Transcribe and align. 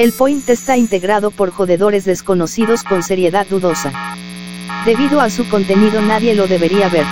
El 0.00 0.14
point 0.14 0.48
está 0.48 0.78
integrado 0.78 1.30
por 1.30 1.50
jodedores 1.50 2.06
desconocidos 2.06 2.84
con 2.84 3.02
seriedad 3.02 3.46
dudosa. 3.46 3.92
Debido 4.86 5.20
a 5.20 5.28
su 5.28 5.46
contenido 5.50 6.00
nadie 6.00 6.34
lo 6.34 6.46
debería 6.46 6.88
ver. 6.88 7.04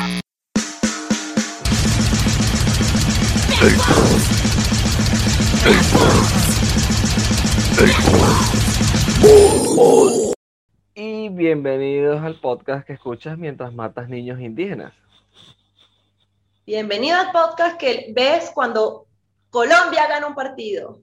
Y 10.94 11.28
bienvenidos 11.28 12.22
al 12.22 12.40
podcast 12.40 12.86
que 12.86 12.94
escuchas 12.94 13.36
mientras 13.36 13.74
matas 13.74 14.08
niños 14.08 14.40
indígenas. 14.40 14.94
Bienvenido 16.64 17.18
al 17.18 17.32
podcast 17.32 17.76
que 17.76 18.14
ves 18.14 18.50
cuando 18.54 19.06
Colombia 19.50 20.08
gana 20.08 20.26
un 20.26 20.34
partido. 20.34 21.02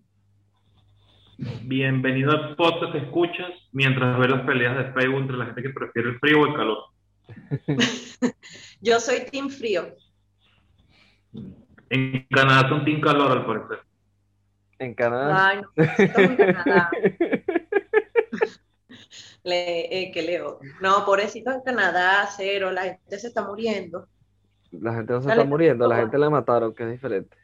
Bienvenido 1.38 2.32
al 2.32 2.56
podcast 2.56 2.94
que 2.94 3.00
escuchas 3.00 3.52
mientras 3.74 4.18
ves 4.20 4.30
las 4.30 4.46
peleas 4.46 4.78
de 4.78 4.94
Facebook 4.94 5.22
entre 5.22 5.38
la 5.38 5.46
gente 5.46 5.64
que 5.64 5.70
prefiere 5.70 6.10
el 6.10 6.20
frío 6.20 6.42
o 6.42 6.48
el 6.48 6.54
calor. 6.54 6.78
Yo 8.82 9.00
soy 9.00 9.26
Team 9.30 9.50
Frío. 9.50 9.96
En 11.90 12.26
Canadá 12.30 12.70
son 12.70 12.86
Team 12.86 13.02
Calor, 13.02 13.32
al 13.32 13.46
parecer. 13.46 13.80
En 14.80 14.94
Canadá. 14.94 15.50
Ay, 15.50 15.62
no, 15.62 15.70
pobrecito 15.76 16.22
en 16.22 16.36
Canadá. 16.38 16.90
Le- 19.44 20.02
eh, 20.02 20.12
que 20.12 20.22
leo. 20.24 20.60
No, 20.82 21.06
pobrecito 21.06 21.52
en 21.52 21.62
Canadá, 21.62 22.28
cero, 22.36 22.72
la 22.72 22.84
gente 22.84 23.20
se 23.20 23.28
está 23.28 23.46
muriendo. 23.46 24.08
La 24.72 24.94
gente 24.96 25.14
no 25.14 25.22
se 25.22 25.28
Dale, 25.28 25.42
está 25.42 25.50
muriendo, 25.50 25.88
la 25.88 25.98
gente 25.98 26.18
la 26.18 26.30
mataron, 26.30 26.74
que 26.74 26.84
es 26.84 26.92
diferente. 26.92 27.38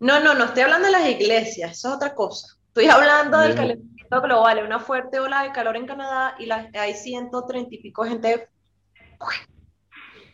No, 0.00 0.20
no, 0.20 0.34
no 0.34 0.44
estoy 0.44 0.62
hablando 0.62 0.86
de 0.86 0.92
las 0.92 1.08
iglesias, 1.08 1.72
eso 1.72 1.88
es 1.88 1.94
otra 1.94 2.14
cosa. 2.14 2.48
Estoy 2.68 2.86
hablando 2.86 3.38
del 3.38 3.54
calentamiento 3.54 4.20
global, 4.20 4.62
una 4.64 4.78
fuerte 4.78 5.18
ola 5.18 5.42
de 5.42 5.52
calor 5.52 5.76
en 5.76 5.86
Canadá 5.86 6.34
y 6.38 6.46
la- 6.46 6.70
hay 6.74 6.94
130 6.94 7.74
y 7.74 7.78
pico 7.78 8.04
gente 8.04 8.48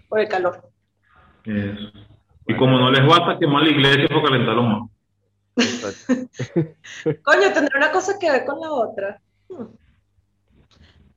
por 0.09 0.19
el 0.21 0.29
calor. 0.29 0.69
Eso. 1.45 1.91
Y 2.47 2.57
como 2.57 2.79
no 2.79 2.91
les 2.91 3.07
basta, 3.07 3.39
quemar 3.39 3.63
la 3.63 3.71
iglesia 3.71 4.09
por 4.09 4.25
calentarlo 4.25 4.63
más. 4.65 4.91
Exacto. 5.57 6.29
Coño, 7.23 7.53
tendrá 7.53 7.79
una 7.79 7.93
cosa 7.93 8.19
que 8.19 8.31
ver 8.31 8.45
con 8.45 8.61
la 8.61 8.73
otra. 8.73 9.21
Hmm. 9.49 9.67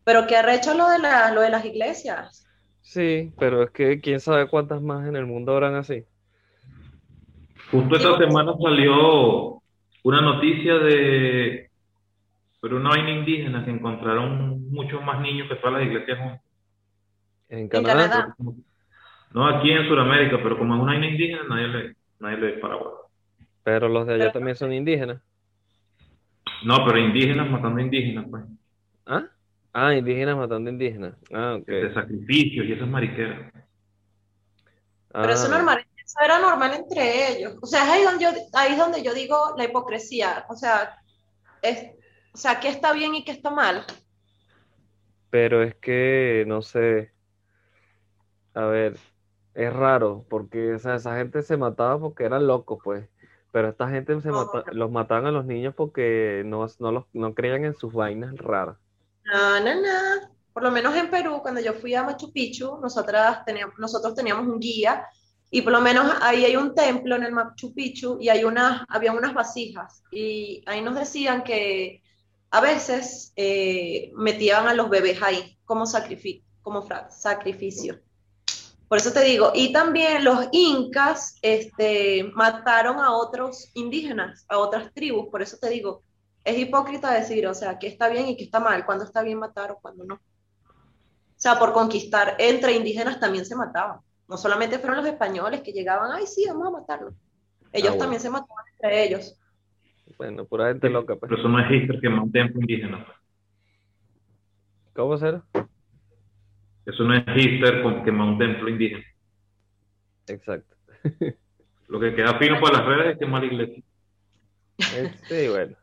Pero 0.04 0.28
qué 0.28 0.38
arrecho 0.38 0.76
lo 0.76 0.88
de, 0.88 1.00
la, 1.00 1.32
lo 1.32 1.42
de 1.42 1.50
las 1.50 1.66
iglesias. 1.66 2.48
Sí, 2.82 3.34
pero 3.40 3.64
es 3.64 3.72
que 3.72 4.00
quién 4.00 4.20
sabe 4.20 4.48
cuántas 4.48 4.80
más 4.84 5.08
en 5.08 5.16
el 5.16 5.26
mundo 5.26 5.54
habrán 5.54 5.74
así. 5.74 6.06
Justo 7.72 7.96
esta 7.96 8.18
semana 8.18 8.54
salió 8.62 9.62
una 10.04 10.22
noticia 10.22 10.76
de 10.76 11.70
pero 12.62 12.78
una 12.78 12.90
vaina 12.90 13.12
indígena 13.12 13.64
que 13.64 13.72
encontraron 13.72 14.72
muchos 14.72 15.04
más 15.04 15.22
niños 15.22 15.48
que 15.48 15.56
todas 15.56 15.74
las 15.74 15.84
iglesias 15.84 16.18
juntas. 16.18 16.42
En 17.50 17.68
Canadá. 17.70 18.10
Canadá. 18.10 18.36
No 19.34 19.48
aquí 19.48 19.70
en 19.72 19.88
Sudamérica, 19.88 20.40
pero 20.42 20.58
como 20.58 20.74
es 20.76 20.82
una 20.82 20.94
vaina 20.94 21.08
indígena, 21.10 21.44
nadie 21.48 21.68
le, 21.68 21.96
nadie 22.20 22.38
le 22.38 22.52
dispara. 22.54 22.78
Pero 23.64 23.88
los 23.90 24.08
de 24.08 24.14
allá 24.16 24.24
Pero- 24.26 24.34
también 24.34 24.56
son 24.56 24.74
indígenas. 24.74 25.22
No, 26.64 26.86
pero 26.86 26.98
indígenas 26.98 27.50
matando 27.50 27.80
indígenas, 27.82 28.26
pues. 28.32 28.44
¿Ah? 29.06 29.26
Ah, 29.74 29.94
indígenas 29.94 30.38
matando 30.38 30.70
indígenas. 30.70 31.14
Ah, 31.34 31.58
ok. 31.60 31.68
De 31.68 31.94
sacrificios 31.94 32.66
y 32.66 32.72
esas 32.72 32.88
mariqueras. 32.88 33.52
Pero 35.12 35.30
eso, 35.30 35.48
Ah, 35.52 35.58
normal, 35.58 35.86
eso 36.06 36.20
era 36.24 36.40
normal 36.40 36.74
entre 36.74 37.32
ellos. 37.38 37.56
O 37.62 37.66
sea, 37.68 37.84
es 37.84 37.90
ahí 37.92 38.04
donde 38.04 38.24
yo, 38.24 38.30
ahí 38.54 38.74
es 38.74 38.78
donde 38.78 39.04
yo 39.04 39.14
digo 39.14 39.56
la 39.58 39.66
hipocresía. 39.66 40.46
O 40.50 40.56
sea, 40.56 40.98
es, 41.62 41.92
o 42.34 42.38
sea, 42.38 42.60
qué 42.60 42.70
está 42.70 42.94
bien 42.94 43.16
y 43.16 43.24
qué 43.26 43.32
está 43.34 43.50
mal. 43.52 43.86
Pero 45.30 45.62
es 45.64 45.76
que, 45.76 46.46
no 46.48 46.62
sé. 46.62 47.14
A 48.56 48.66
ver, 48.66 48.98
es 49.54 49.72
raro, 49.74 50.26
porque 50.30 50.74
o 50.76 50.80
sea, 50.80 50.96
esa 50.96 51.16
gente 51.18 51.42
se 51.44 51.58
mataba 51.58 52.00
porque 52.00 52.24
eran 52.26 52.48
locos, 52.48 52.80
pues. 52.84 53.10
Pero 53.52 53.70
esta 53.70 53.90
gente 53.90 54.20
se 54.22 54.32
No. 54.32 54.46
mata- 54.46 54.64
los 54.72 54.92
mataban 54.92 55.26
a 55.28 55.32
los 55.32 55.46
niños 55.46 55.74
porque 55.76 56.44
no, 56.46 56.66
no, 56.80 56.92
los, 56.92 57.06
no 57.14 57.34
creían 57.36 57.66
en 57.66 57.76
sus 57.76 57.94
vainas 57.94 58.36
raras. 58.38 58.78
No, 59.26 59.60
no, 59.60 59.76
no. 59.82 60.36
Por 60.54 60.64
lo 60.64 60.72
menos 60.72 60.96
en 60.96 61.10
Perú, 61.10 61.40
cuando 61.42 61.60
yo 61.62 61.74
fui 61.74 61.94
a 61.96 62.04
Machu 62.04 62.32
Picchu, 62.32 62.78
nosotras 62.82 63.44
teníamos, 63.46 63.78
nosotros 63.78 64.16
teníamos 64.16 64.48
un 64.48 64.60
guía 64.60 65.06
y 65.56 65.62
por 65.62 65.72
lo 65.72 65.80
menos 65.80 66.12
ahí 66.22 66.44
hay 66.44 66.58
un 66.58 66.76
templo 66.76 67.16
en 67.16 67.24
el 67.24 67.32
Machu 67.32 67.74
Picchu 67.74 68.18
y 68.20 68.28
hay 68.28 68.44
unas, 68.44 68.84
había 68.90 69.14
unas 69.14 69.34
vasijas 69.34 70.04
y 70.12 70.62
ahí 70.66 70.82
nos 70.82 70.96
decían 70.96 71.46
que 71.46 72.02
a 72.52 72.60
veces 72.60 73.32
eh, 73.38 74.12
metían 74.18 74.68
a 74.68 74.74
los 74.74 74.90
bebés 74.90 75.22
ahí 75.22 75.58
como, 75.64 75.86
sacrifi- 75.86 76.44
como 76.62 76.86
sacrificio. 77.10 78.02
Por 78.90 78.98
eso 78.98 79.14
te 79.14 79.24
digo, 79.24 79.54
y 79.56 79.72
también 79.72 80.26
los 80.26 80.50
incas 80.52 81.38
este, 81.42 82.30
mataron 82.34 83.00
a 83.00 83.14
otros 83.16 83.72
indígenas, 83.76 84.46
a 84.50 84.58
otras 84.58 84.94
tribus, 84.94 85.30
por 85.32 85.42
eso 85.42 85.56
te 85.58 85.70
digo, 85.70 86.04
es 86.44 86.58
hipócrita 86.58 87.14
decir, 87.14 87.48
o 87.48 87.54
sea, 87.54 87.80
qué 87.80 87.88
está 87.88 88.10
bien 88.10 88.28
y 88.28 88.36
qué 88.36 88.44
está 88.44 88.60
mal, 88.60 88.86
cuándo 88.86 89.06
está 89.06 89.22
bien 89.22 89.40
matar 89.40 89.72
o 89.72 89.80
cuándo 89.82 90.04
no. 90.04 90.16
O 90.16 91.38
sea, 91.38 91.58
por 91.58 91.72
conquistar 91.72 92.36
entre 92.40 92.74
indígenas 92.74 93.22
también 93.22 93.46
se 93.46 93.56
mataban. 93.56 94.02
No 94.28 94.38
solamente 94.38 94.80
fueron 94.80 94.98
los 94.98 95.08
españoles 95.08 95.62
que 95.62 95.72
llegaban, 95.72 96.12
ay, 96.12 96.26
sí, 96.26 96.46
vamos 96.48 96.68
a 96.68 96.72
matarlos. 96.72 97.14
Ellos 97.72 97.90
bueno. 97.90 98.04
también 98.04 98.22
se 98.22 98.30
mataban 98.30 98.66
entre 98.74 99.04
ellos. 99.04 99.40
Bueno, 100.18 100.46
pura 100.46 100.68
gente 100.68 100.90
loca, 100.90 101.16
pues. 101.16 101.30
Pero 101.30 101.42
eso 101.42 101.50
no 101.50 101.60
es 101.60 101.72
Hitler 101.72 102.00
que 102.00 102.08
un 102.08 102.32
templo 102.32 102.62
indígena. 102.62 103.06
pues. 103.06 103.18
¿Cómo 104.94 105.18
será? 105.18 105.44
Eso 106.86 107.04
no 107.04 107.16
es 107.16 107.24
Hitler 107.36 107.84
con 107.84 108.04
quemar 108.04 108.28
un 108.30 108.38
templo 108.38 108.70
indígena. 108.70 109.04
Exacto. 110.28 110.76
Lo 111.88 112.00
que 112.00 112.16
queda 112.16 112.38
fino 112.38 112.60
para 112.60 112.80
las 112.80 112.86
redes 112.86 113.14
es 113.14 113.20
quemar 113.20 113.42
la 113.42 113.48
iglesia. 113.48 113.84
Sí, 115.28 115.48
bueno. 115.48 115.76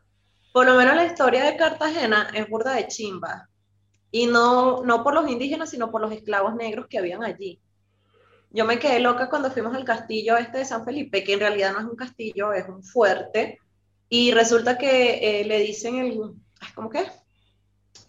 Por 0.51 0.65
lo 0.65 0.75
menos 0.75 0.95
la 0.95 1.05
historia 1.05 1.45
de 1.45 1.57
Cartagena 1.57 2.27
es 2.33 2.47
burda 2.49 2.73
de 2.75 2.87
chimba. 2.87 3.49
Y 4.11 4.27
no, 4.27 4.83
no 4.83 5.03
por 5.03 5.13
los 5.13 5.29
indígenas, 5.29 5.71
sino 5.71 5.89
por 5.89 6.01
los 6.01 6.11
esclavos 6.11 6.55
negros 6.55 6.87
que 6.87 6.99
habían 6.99 7.23
allí. 7.23 7.59
Yo 8.53 8.65
me 8.65 8.79
quedé 8.79 8.99
loca 9.01 9.29
cuando 9.29 9.51
fuimos 9.51 9.75
al 9.75 9.83
castillo 9.85 10.37
este 10.37 10.59
de 10.59 10.65
San 10.65 10.85
Felipe, 10.85 11.23
que 11.23 11.33
en 11.33 11.39
realidad 11.41 11.73
no 11.73 11.79
es 11.79 11.85
un 11.85 11.95
castillo, 11.95 12.53
es 12.53 12.67
un 12.69 12.83
fuerte. 12.83 13.59
Y 14.09 14.31
resulta 14.31 14.77
que 14.77 15.41
eh, 15.41 15.45
le 15.45 15.59
dicen 15.59 15.97
el, 15.97 16.19
¿cómo 16.75 16.89
que? 16.89 17.05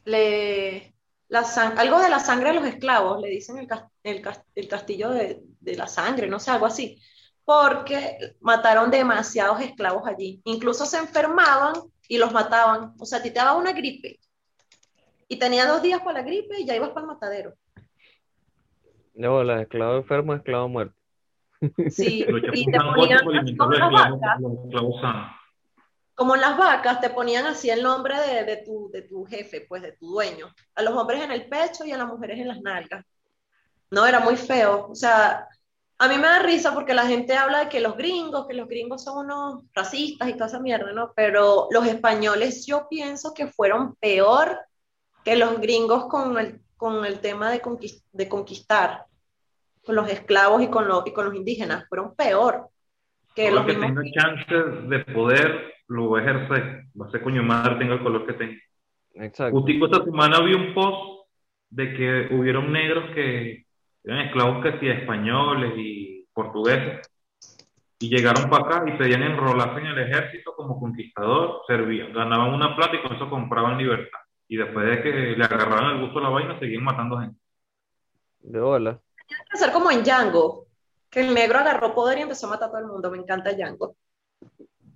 Le, 0.04 0.94
la 1.28 1.44
san- 1.44 1.78
algo 1.78 1.98
de 2.00 2.08
la 2.08 2.20
sangre 2.20 2.48
de 2.50 2.54
los 2.56 2.66
esclavos, 2.66 3.20
le 3.20 3.28
dicen 3.28 3.58
el, 3.58 3.68
el 4.02 4.22
el 4.54 4.68
castillo 4.68 5.10
de, 5.10 5.42
de 5.60 5.76
la 5.76 5.86
sangre, 5.88 6.26
no 6.26 6.38
sé, 6.40 6.50
algo 6.50 6.66
así. 6.66 7.00
Porque 7.44 8.34
mataron 8.40 8.90
demasiados 8.90 9.60
esclavos 9.60 10.06
allí. 10.06 10.40
Incluso 10.44 10.86
se 10.86 10.98
enfermaban 10.98 11.74
y 12.08 12.18
los 12.18 12.32
mataban. 12.32 12.94
O 12.98 13.06
sea, 13.06 13.18
a 13.18 13.22
ti 13.22 13.30
te 13.30 13.36
daba 13.40 13.56
una 13.56 13.72
gripe 13.72 14.20
y 15.28 15.38
tenía 15.38 15.66
dos 15.66 15.82
días 15.82 16.00
para 16.00 16.20
la 16.20 16.24
gripe 16.24 16.60
y 16.60 16.66
ya 16.66 16.76
ibas 16.76 16.90
para 16.90 17.02
el 17.02 17.06
matadero. 17.08 17.54
No, 19.14 19.42
la 19.44 19.62
esclavo 19.62 19.96
enfermo, 19.96 20.34
esclavo 20.34 20.68
muerto. 20.68 20.94
Sí, 21.88 22.26
y 22.52 22.66
te 22.66 22.78
ponían 22.78 23.20
como 23.20 23.32
las 23.32 23.44
los 23.44 23.50
esclavos, 23.50 24.20
vacas, 24.20 24.40
esclavos 24.64 25.00
como 26.14 26.36
las 26.36 26.56
vacas, 26.56 27.00
te 27.00 27.10
ponían 27.10 27.46
así 27.46 27.70
el 27.70 27.82
nombre 27.82 28.18
de, 28.20 28.44
de 28.44 28.56
tu, 28.58 28.88
de 28.92 29.02
tu 29.02 29.24
jefe, 29.24 29.66
pues 29.68 29.82
de 29.82 29.92
tu 29.92 30.06
dueño. 30.06 30.48
A 30.76 30.82
los 30.82 30.94
hombres 30.94 31.22
en 31.22 31.32
el 31.32 31.48
pecho 31.48 31.84
y 31.84 31.92
a 31.92 31.98
las 31.98 32.06
mujeres 32.06 32.38
en 32.38 32.48
las 32.48 32.60
nalgas. 32.60 33.04
No, 33.90 34.06
era 34.06 34.20
muy 34.20 34.36
feo. 34.36 34.88
O 34.90 34.94
sea, 34.94 35.48
a 35.98 36.08
mí 36.08 36.16
me 36.16 36.28
da 36.28 36.38
risa 36.40 36.72
porque 36.72 36.94
la 36.94 37.06
gente 37.06 37.34
habla 37.36 37.60
de 37.60 37.68
que 37.68 37.80
los 37.80 37.96
gringos, 37.96 38.46
que 38.46 38.54
los 38.54 38.68
gringos 38.68 39.02
son 39.02 39.26
unos 39.26 39.64
racistas 39.74 40.28
y 40.28 40.34
toda 40.34 40.46
esa 40.46 40.60
mierda, 40.60 40.92
¿no? 40.92 41.12
Pero 41.16 41.68
los 41.70 41.86
españoles 41.86 42.64
yo 42.64 42.88
pienso 42.88 43.34
que 43.34 43.48
fueron 43.48 43.96
peor 43.96 44.60
que 45.24 45.36
los 45.36 45.60
gringos 45.60 46.06
con 46.06 46.38
el, 46.38 46.60
con 46.84 47.02
el 47.06 47.18
tema 47.20 47.50
de, 47.50 47.62
conquis- 47.62 48.04
de 48.12 48.28
conquistar, 48.28 49.06
con 49.86 49.94
los 49.94 50.06
esclavos 50.10 50.60
y 50.62 50.68
con, 50.68 50.86
los 50.86 51.06
y 51.06 51.14
con 51.14 51.24
los 51.24 51.34
indígenas. 51.34 51.86
Fueron 51.88 52.14
peor 52.14 52.68
que 53.34 53.46
Todo 53.46 53.54
los 53.54 53.64
que 53.64 53.72
mismos 53.72 54.04
tenga 54.04 54.20
chances 54.20 54.88
de 54.90 54.98
poder 54.98 55.72
lo 55.88 56.10
va 56.10 56.18
a 56.18 56.22
ejercer. 56.24 56.84
Va 57.00 57.06
a 57.06 57.10
ser 57.10 57.22
coño 57.22 57.42
madre, 57.42 57.76
tenga 57.76 57.94
el 57.94 58.02
color 58.02 58.26
que 58.26 58.34
tenga. 58.34 58.60
Exacto. 59.14 59.56
Justico 59.56 59.86
esta 59.86 60.04
semana 60.04 60.40
vi 60.40 60.52
un 60.52 60.74
post 60.74 61.26
de 61.70 61.94
que 61.94 62.34
hubieron 62.34 62.70
negros 62.70 63.14
que 63.14 63.64
eran 64.04 64.26
esclavos 64.26 64.62
que 64.62 64.78
sí, 64.78 64.86
españoles 64.86 65.72
y 65.78 66.28
portugueses, 66.34 67.00
y 67.98 68.14
llegaron 68.14 68.50
para 68.50 68.66
acá 68.66 68.84
y 68.90 68.98
pedían 68.98 69.22
enrolarse 69.22 69.80
en 69.80 69.86
el 69.86 69.98
ejército 70.00 70.52
como 70.54 70.78
conquistador, 70.78 71.62
servían, 71.66 72.12
ganaban 72.12 72.52
una 72.52 72.76
plata 72.76 72.94
y 72.96 73.00
con 73.00 73.16
eso 73.16 73.30
compraban 73.30 73.78
libertad. 73.78 74.18
Y 74.48 74.56
después 74.56 74.86
de 74.86 75.02
que 75.02 75.10
le 75.10 75.44
agarraban 75.44 75.96
el 75.96 76.00
gusto 76.02 76.18
a 76.18 76.22
la 76.22 76.28
vaina, 76.28 76.58
seguían 76.58 76.84
matando 76.84 77.18
gente. 77.18 77.38
De 78.40 78.60
bola. 78.60 79.00
Tiene 79.26 79.44
que 79.50 79.56
ser 79.56 79.72
como 79.72 79.90
en 79.90 80.02
Django, 80.02 80.66
que 81.10 81.20
el 81.20 81.32
negro 81.32 81.58
agarró 81.58 81.94
poder 81.94 82.18
y 82.18 82.22
empezó 82.22 82.46
a 82.46 82.50
matar 82.50 82.68
a 82.68 82.72
todo 82.72 82.80
el 82.80 82.86
mundo. 82.88 83.10
Me 83.10 83.18
encanta 83.18 83.52
Django. 83.52 83.96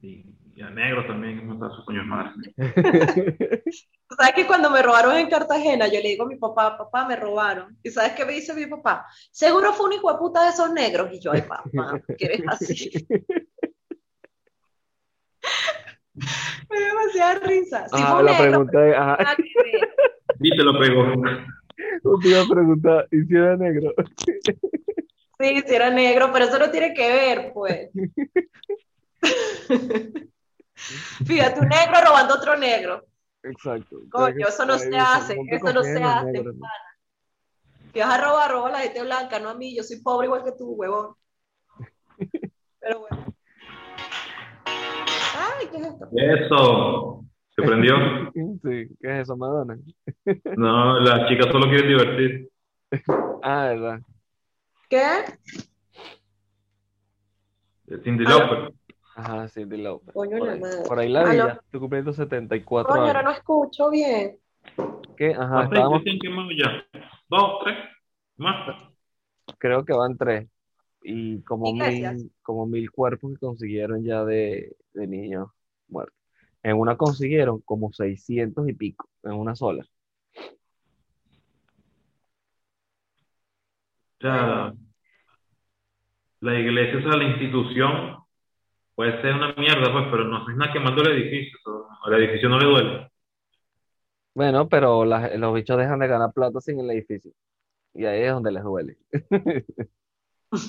Y 0.02 0.24
Y 0.58 0.60
a 0.60 0.70
negro 0.70 1.06
también, 1.06 1.38
que 1.38 1.44
me 1.44 1.70
su 1.70 1.84
coño 1.84 2.02
madre. 2.02 2.32
¿Sabes 4.10 4.34
que 4.34 4.44
cuando 4.44 4.70
me 4.70 4.82
robaron 4.82 5.16
en 5.16 5.30
Cartagena, 5.30 5.86
yo 5.86 6.00
le 6.00 6.08
digo 6.08 6.24
a 6.24 6.28
mi 6.28 6.34
papá, 6.34 6.76
papá, 6.76 7.06
me 7.06 7.14
robaron? 7.14 7.78
¿Y 7.80 7.90
sabes 7.90 8.14
qué 8.14 8.24
me 8.24 8.32
dice 8.32 8.52
mi 8.54 8.66
papá? 8.66 9.06
Seguro 9.30 9.72
fue 9.72 9.86
un 9.86 9.92
hijo 9.92 10.12
de 10.12 10.18
puta 10.18 10.42
de 10.42 10.50
esos 10.50 10.72
negros. 10.72 11.10
Y 11.12 11.20
yo, 11.20 11.30
ay, 11.30 11.42
papá, 11.42 12.00
¿qué 12.18 12.24
eres 12.24 12.42
así? 12.48 12.90
me 16.70 16.78
dio 16.78 16.86
demasiada 16.86 17.38
risa. 17.40 17.88
Si 17.88 17.96
Ajá, 17.96 18.14
fue 18.14 18.22
la 18.24 18.38
pregunta 18.38 18.78
ajá, 18.96 19.36
ver. 19.38 19.88
Y 20.40 20.50
te 20.50 20.62
lo 20.62 20.78
pegó. 20.78 21.04
te 22.22 22.28
iba 22.28 22.42
a 22.42 22.46
preguntar, 22.48 23.08
¿y 23.10 23.22
si 23.22 23.34
era 23.34 23.56
negro? 23.56 23.94
Sí, 25.40 25.62
si 25.66 25.74
era 25.74 25.90
negro, 25.90 26.30
pero 26.32 26.46
eso 26.46 26.58
no 26.58 26.70
tiene 26.70 26.92
que 26.92 27.08
ver, 27.08 27.52
pues. 27.54 27.90
Fíjate, 31.26 31.60
un 31.60 31.68
negro 31.68 32.00
robando 32.04 32.34
otro 32.34 32.56
negro. 32.56 33.04
Exacto. 33.42 34.00
Coño, 34.10 34.48
eso 34.48 34.66
no 34.66 34.78
se 34.78 34.96
hace, 34.96 35.36
eso 35.50 35.72
no 35.72 35.82
se 35.82 36.02
hace. 36.02 36.42
pana. 36.42 36.88
Que 37.92 38.00
vas 38.00 38.18
a 38.18 38.24
robar, 38.24 38.50
roba 38.50 38.68
a 38.68 38.72
la 38.72 38.80
gente 38.80 39.02
blanca, 39.02 39.38
no 39.38 39.50
a 39.50 39.54
mí. 39.54 39.76
Yo 39.76 39.82
soy 39.82 40.00
pobre 40.02 40.26
igual 40.26 40.44
que 40.44 40.52
tú, 40.52 40.72
huevón. 40.72 41.14
Pero 42.80 43.00
bueno. 43.00 43.17
¿Qué 45.70 45.76
es 45.78 45.84
esto? 45.86 46.08
Eso. 46.16 47.24
¿Se 47.56 47.62
prendió? 47.62 47.94
Sí, 48.62 48.88
¿qué 49.00 49.10
es 49.12 49.22
eso, 49.22 49.36
Madonna? 49.36 49.78
No, 50.56 50.98
las 51.00 51.28
chicas 51.28 51.46
solo 51.52 51.66
quieren 51.68 51.88
divertir. 51.88 52.48
Ah, 53.42 53.68
verdad. 53.68 54.00
¿Qué? 54.88 55.02
Cindy. 58.04 58.24
Lauper. 58.24 58.72
Ajá, 59.14 59.48
Cindy 59.48 59.76
Lauper. 59.78 60.12
Coño, 60.14 60.38
Por 60.38 60.46
la 60.46 60.52
ahí, 60.54 60.60
madre. 60.60 60.82
por 60.88 60.98
ahí 60.98 61.08
la 61.08 61.24
vi, 61.24 61.30
Aló. 61.38 61.46
ya 61.48 61.52
estoy 61.54 61.80
cumpliendo 61.80 62.12
74 62.12 62.88
Coño, 62.92 63.06
ahora 63.06 63.20
años. 63.20 63.30
no 63.32 63.36
escucho 63.36 63.90
bien. 63.90 64.38
¿Qué? 65.16 65.30
Ajá, 65.34 65.48
¿Cuántas 65.48 65.72
estábamos, 65.72 66.02
han 66.06 66.18
quemado 66.18 66.48
ya? 66.50 67.00
¿Dos, 67.28 67.52
tres? 67.64 67.76
¿Más? 68.36 68.76
creo 69.58 69.84
que 69.84 69.92
van 69.92 70.16
tres. 70.16 70.46
Y 71.02 71.42
como 71.42 71.68
Iglesias. 71.68 72.14
mil, 72.16 72.32
como 72.42 72.66
mil 72.66 72.90
cuerpos 72.90 73.32
que 73.32 73.38
consiguieron 73.46 74.04
ya 74.04 74.24
de, 74.24 74.76
de 74.92 75.06
niños 75.06 75.48
muertos. 75.88 76.16
En 76.62 76.76
una 76.76 76.96
consiguieron 76.96 77.60
como 77.62 77.92
600 77.92 78.68
y 78.68 78.72
pico, 78.74 79.08
en 79.22 79.32
una 79.32 79.54
sola. 79.54 79.84
Sea, 84.20 84.72
la 86.40 86.58
iglesia, 86.58 86.98
o 86.98 87.02
sea, 87.02 87.16
la 87.16 87.24
institución 87.24 88.16
puede 88.94 89.20
ser 89.22 89.34
una 89.34 89.52
mierda, 89.54 89.92
pues, 89.92 90.06
pero 90.10 90.24
no 90.24 90.48
es 90.48 90.56
nada 90.56 90.72
quemando 90.72 91.02
el 91.02 91.12
edificio. 91.12 91.58
Al 92.04 92.14
edificio 92.14 92.48
no 92.48 92.58
le 92.58 92.66
duele. 92.66 93.10
Bueno, 94.34 94.68
pero 94.68 95.04
los 95.04 95.54
bichos 95.54 95.78
dejan 95.78 96.00
de 96.00 96.08
ganar 96.08 96.32
plata 96.32 96.60
sin 96.60 96.80
el 96.80 96.90
edificio. 96.90 97.32
Y 97.94 98.04
ahí 98.04 98.22
es 98.22 98.32
donde 98.32 98.52
les 98.52 98.62
duele. 98.62 98.96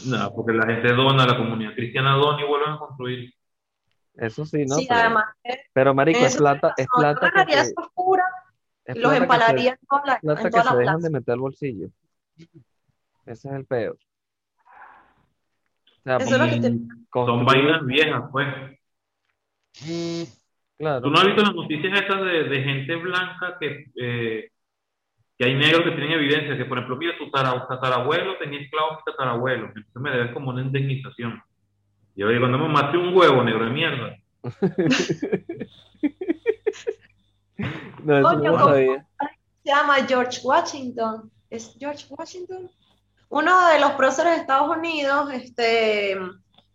Nada, 0.07 0.33
porque 0.33 0.54
la 0.54 0.66
gente 0.66 0.94
dona, 0.94 1.25
la 1.25 1.38
comunidad 1.38 1.74
cristiana 1.74 2.16
dona 2.16 2.42
y 2.42 2.48
vuelven 2.48 2.74
a 2.74 2.77
construir. 2.80 3.33
Eso 4.19 4.45
sí, 4.45 4.66
¿no? 4.66 4.75
sí, 4.75 4.86
Pero, 4.88 5.00
además, 5.00 5.25
pero 5.74 5.94
marico, 5.94 6.25
es 6.25 6.38
plata, 6.38 6.74
es 6.77 6.88
plata 6.94 7.31
es 8.86 8.95
los 8.95 9.12
plata 9.12 9.24
que 9.24 9.24
se- 9.24 9.24
empalaría 9.24 9.71
en 9.71 9.77
toda 9.88 10.01
la, 10.06 10.19
plata 10.19 10.42
en 10.42 10.48
que 10.48 10.51
se 10.60 10.66
la 10.66 10.75
dejan 10.75 10.95
plaza. 10.95 11.07
de 11.07 11.10
meter 11.10 11.33
al 11.33 11.39
bolsillo. 11.39 11.88
Ese 13.25 13.48
es 13.48 13.54
el 13.54 13.66
peor. 13.66 13.98
O 14.66 16.01
sea, 16.04 16.18
Eso 16.18 16.36
es 16.36 16.39
lo 16.39 16.45
que 16.45 16.51
porque 16.56 16.69
te- 16.69 16.77
Son 17.13 17.45
vainas 17.45 17.86
viejas, 17.86 18.24
pues. 18.31 18.48
claro. 20.77 21.01
¿Tú 21.01 21.10
no 21.12 21.19
has 21.19 21.25
visto 21.25 21.42
las 21.42 21.56
noticias 21.56 22.01
esas 22.01 22.21
de, 22.21 22.44
de 22.45 22.63
gente 22.63 22.95
blanca 22.95 23.57
que, 23.60 23.86
eh, 23.95 24.50
que 25.38 25.45
hay 25.45 25.56
negros 25.56 25.83
que 25.83 25.92
tienen 25.92 26.12
evidencia? 26.13 26.57
Que, 26.57 26.66
por 26.66 26.77
ejemplo, 26.77 26.98
mira, 26.98 27.18
tu 27.18 27.30
tara- 27.31 27.68
tatarabuelo 27.68 28.38
tenía 28.38 28.62
esclavos 28.62 29.00
y 29.01 29.12
tatarabuelo. 29.12 29.68
Entonces 29.68 30.01
me 30.01 30.12
debes 30.12 30.31
como 30.33 30.50
una 30.50 30.62
indemnización. 30.62 31.42
Yo 32.19 32.27
digo, 32.27 32.50
no 32.50 32.57
me 32.57 32.68
maté 32.68 32.98
un 32.98 33.16
huevo, 33.16 33.42
negro 33.45 33.63
de 33.63 33.71
mierda. 33.71 34.18
No, 38.01 38.18
eso 38.18 38.30
Coño, 38.30 38.51
no 38.54 38.74
se 38.74 39.04
llama 39.66 39.95
George 40.07 40.39
Washington. 40.42 41.30
¿Es 41.50 41.75
George 41.77 42.06
Washington? 42.10 42.71
Uno 43.27 43.68
de 43.68 43.80
los 43.81 43.92
próceres 43.92 44.31
de 44.31 44.39
Estados 44.39 44.69
Unidos 44.75 45.30
este, 45.33 46.18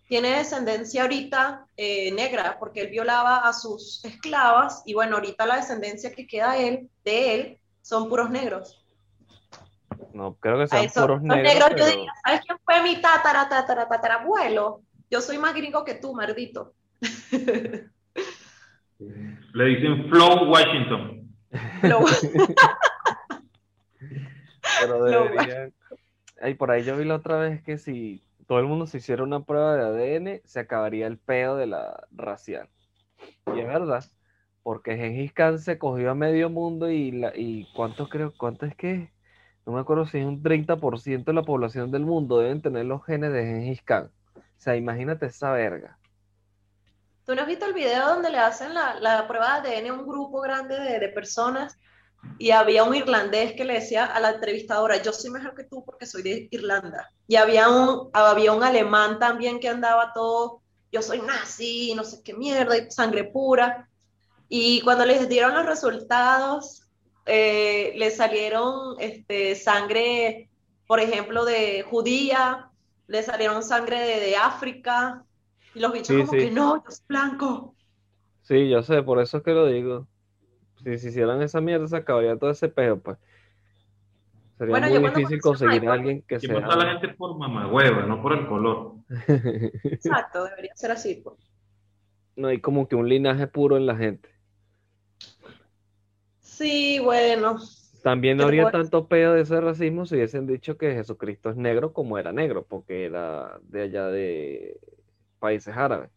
tiene 0.07 0.37
descendencia 0.37 1.03
ahorita 1.03 1.67
eh, 1.79 2.13
negra 2.13 2.59
porque 2.59 2.83
él 2.83 2.89
violaba 2.91 3.39
a 3.39 3.55
sus 3.55 4.05
esclavas 4.05 4.83
y 4.85 4.93
bueno, 4.93 5.17
ahorita 5.17 5.47
la 5.47 5.57
descendencia 5.57 6.13
que 6.13 6.27
queda 6.27 6.59
él, 6.59 6.91
de 7.03 7.35
él 7.35 7.59
son 7.81 8.11
puros 8.11 8.29
negros. 8.29 8.85
No, 10.13 10.35
creo 10.35 10.59
que 10.59 10.65
eso, 10.65 11.01
puros 11.01 11.23
los 11.23 11.23
negros, 11.23 11.55
negros, 11.55 11.81
yo 11.81 11.87
diría, 11.87 12.13
¿sabes 12.23 12.43
quién 12.45 12.59
fue 12.63 12.83
mi 12.83 13.01
tatara, 13.01 13.49
tatara, 13.49 13.89
tatarabuelo? 13.89 14.83
Yo 15.15 15.21
soy 15.21 15.39
más 15.39 15.55
gringo 15.55 15.85
que 15.85 15.95
tú, 15.95 16.13
maldito. 16.13 16.75
Le 19.53 19.65
dicen 19.65 20.09
Flow 20.11 20.51
Washington. 20.51 21.33
Lo- 21.85 22.01
Pero 24.81 24.99
No, 24.99 25.05
deberían. 25.05 25.73
Ay, 26.43 26.55
por 26.55 26.73
ahí 26.73 26.83
yo 26.83 26.97
vi 26.97 27.05
la 27.05 27.15
otra 27.15 27.39
vez 27.39 27.63
que 27.63 27.79
si 27.79 28.25
todo 28.49 28.59
el 28.59 28.65
mundo 28.67 28.89
se 28.89 28.99
hiciera 28.99 29.23
una 29.23 29.45
prueba 29.45 29.77
de 29.77 30.17
ADN, 30.17 30.43
se 30.47 30.59
acabaría 30.59 31.07
el 31.07 31.19
pedo 31.19 31.57
de 31.59 31.67
la 31.69 32.09
racial. 32.11 32.69
Y 33.55 33.61
es 33.61 33.67
verdad, 33.69 34.05
porque 34.65 34.97
Gengis 34.97 35.33
Khan 35.33 35.61
se 35.61 35.79
cogió 35.79 36.11
a 36.11 36.17
medio 36.17 36.51
mundo 36.51 36.91
y, 36.91 37.13
la, 37.13 37.33
y 37.37 37.69
¿cuánto 37.73 38.09
creo, 38.09 38.35
cuánto 38.37 38.67
es 38.67 38.75
que? 38.75 39.13
No 39.65 39.75
me 39.75 39.79
acuerdo 39.81 40.07
si 40.07 40.19
es 40.19 40.27
un 40.27 40.43
30% 40.43 41.31
de 41.31 41.33
la 41.37 41.45
población 41.45 41.93
del 41.93 42.05
mundo 42.05 42.41
deben 42.41 42.63
tener 42.63 42.87
los 42.87 43.05
genes 43.07 43.33
de 43.33 43.45
Gengis 43.45 43.83
Khan. 43.83 44.11
O 44.59 44.61
sea, 44.61 44.77
imagínate 44.77 45.27
esa 45.27 45.53
verga. 45.53 45.99
¿Tú 47.25 47.35
no 47.35 47.43
has 47.43 47.47
visto 47.47 47.67
el 47.67 47.73
video 47.73 48.07
donde 48.09 48.31
le 48.31 48.39
hacen 48.39 48.75
la, 48.75 49.01
la 49.01 49.27
prueba 49.27 49.61
de 49.61 49.77
ADN 49.77 49.91
a 49.91 49.93
un 49.95 50.07
grupo 50.07 50.41
grande 50.41 50.79
de, 50.79 50.99
de 50.99 51.09
personas? 51.09 51.79
Y 52.39 52.51
había 52.51 52.85
un 52.85 52.95
irlandés 52.95 53.53
que 53.53 53.65
le 53.65 53.75
decía 53.75 54.07
a 54.07 54.21
la 54.21 54.31
entrevistadora, 54.31 55.01
yo 55.01 55.13
soy 55.13 55.31
mejor 55.31 55.55
que 55.55 55.65
tú 55.65 55.85
porque 55.85 56.07
soy 56.07 56.23
de 56.23 56.49
Irlanda. 56.51 57.11
Y 57.27 57.37
había 57.37 57.69
un, 57.69 58.11
había 58.13 58.53
un 58.53 58.63
alemán 58.63 59.19
también 59.19 59.61
que 59.61 59.69
andaba 59.69 60.13
todo, 60.13 60.63
yo 60.93 61.03
soy 61.03 61.21
nazi, 61.21 61.95
no 61.95 62.05
sé 62.05 62.23
qué 62.23 62.35
mierda, 62.35 62.75
sangre 62.91 63.25
pura. 63.25 63.89
Y 64.49 64.81
cuando 64.83 65.05
les 65.05 65.29
dieron 65.29 65.55
los 65.55 65.67
resultados, 65.67 66.83
eh, 67.27 67.93
le 67.97 68.11
salieron 68.11 68.97
este, 68.99 69.55
sangre, 69.55 70.51
por 70.87 71.01
ejemplo, 71.01 71.45
de 71.45 71.83
judía, 71.89 72.71
le 73.07 73.23
salieron 73.23 73.63
sangre 73.63 74.01
de, 74.01 74.21
de 74.21 74.37
África, 74.37 75.25
y 75.75 75.81
los 75.81 75.93
bichos 75.93 76.09
Sí, 76.09 76.17
como 76.17 76.33
sí. 76.33 76.39
que 76.39 76.51
no, 76.51 76.77
yo 76.85 76.91
soy 76.91 77.05
blanco. 77.09 77.77
Sí, 78.43 78.69
yo 78.69 78.83
sé, 78.83 79.03
por 79.03 79.21
eso 79.21 79.39
es 79.39 79.43
que 79.43 79.53
lo 79.53 79.67
digo. 79.67 80.09
Si 80.85 80.99
se 80.99 81.09
hicieran 81.11 81.43
esa 81.43 81.61
mierda, 81.61 81.89
se 81.89 81.97
acabaría 81.97 82.39
todo 82.39 82.51
ese 82.51 82.69
pedo, 82.69 83.01
pues. 83.03 83.19
Sería 84.59 84.73
Bueno, 84.73 84.87
muy 84.89 84.99
difícil 84.99 85.39
a 85.39 85.41
conseguir 85.41 85.89
a 85.89 85.93
alguien 85.95 86.23
que 86.27 86.49
mata 86.49 86.75
a 86.75 86.77
la 86.77 86.91
gente 86.93 87.09
por 87.15 87.37
mamagüeva, 87.39 88.03
no 88.07 88.21
por 88.23 88.33
el 88.33 88.47
color. 88.49 88.97
Exacto, 89.89 90.45
debería 90.45 90.75
ser 90.77 90.93
así. 90.93 91.17
pues. 91.17 91.37
No 92.37 92.47
hay 92.47 92.61
como 92.61 92.87
que 92.87 92.95
un 92.95 93.09
linaje 93.09 93.49
puro 93.49 93.77
en 93.77 93.87
la 93.87 93.97
gente. 93.97 94.29
Sí, 96.41 97.01
bueno. 97.01 97.59
También 98.05 98.37
¿Qué 98.37 98.43
no 98.43 98.45
habría 98.45 98.71
tanto 98.71 99.09
pedo 99.09 99.33
de 99.33 99.41
ese 99.41 99.59
racismo 99.63 100.05
si 100.05 100.17
hubiesen 100.17 100.47
dicho 100.47 100.77
que 100.77 100.93
Jesucristo 100.93 101.49
es 101.49 101.57
negro 101.57 101.95
como 101.95 102.19
era 102.19 102.35
negro, 102.35 102.67
porque 102.69 103.07
era 103.07 103.59
de 103.63 103.81
allá 103.81 104.09
de 104.09 104.79
países 105.39 105.75
árabes. 105.75 106.11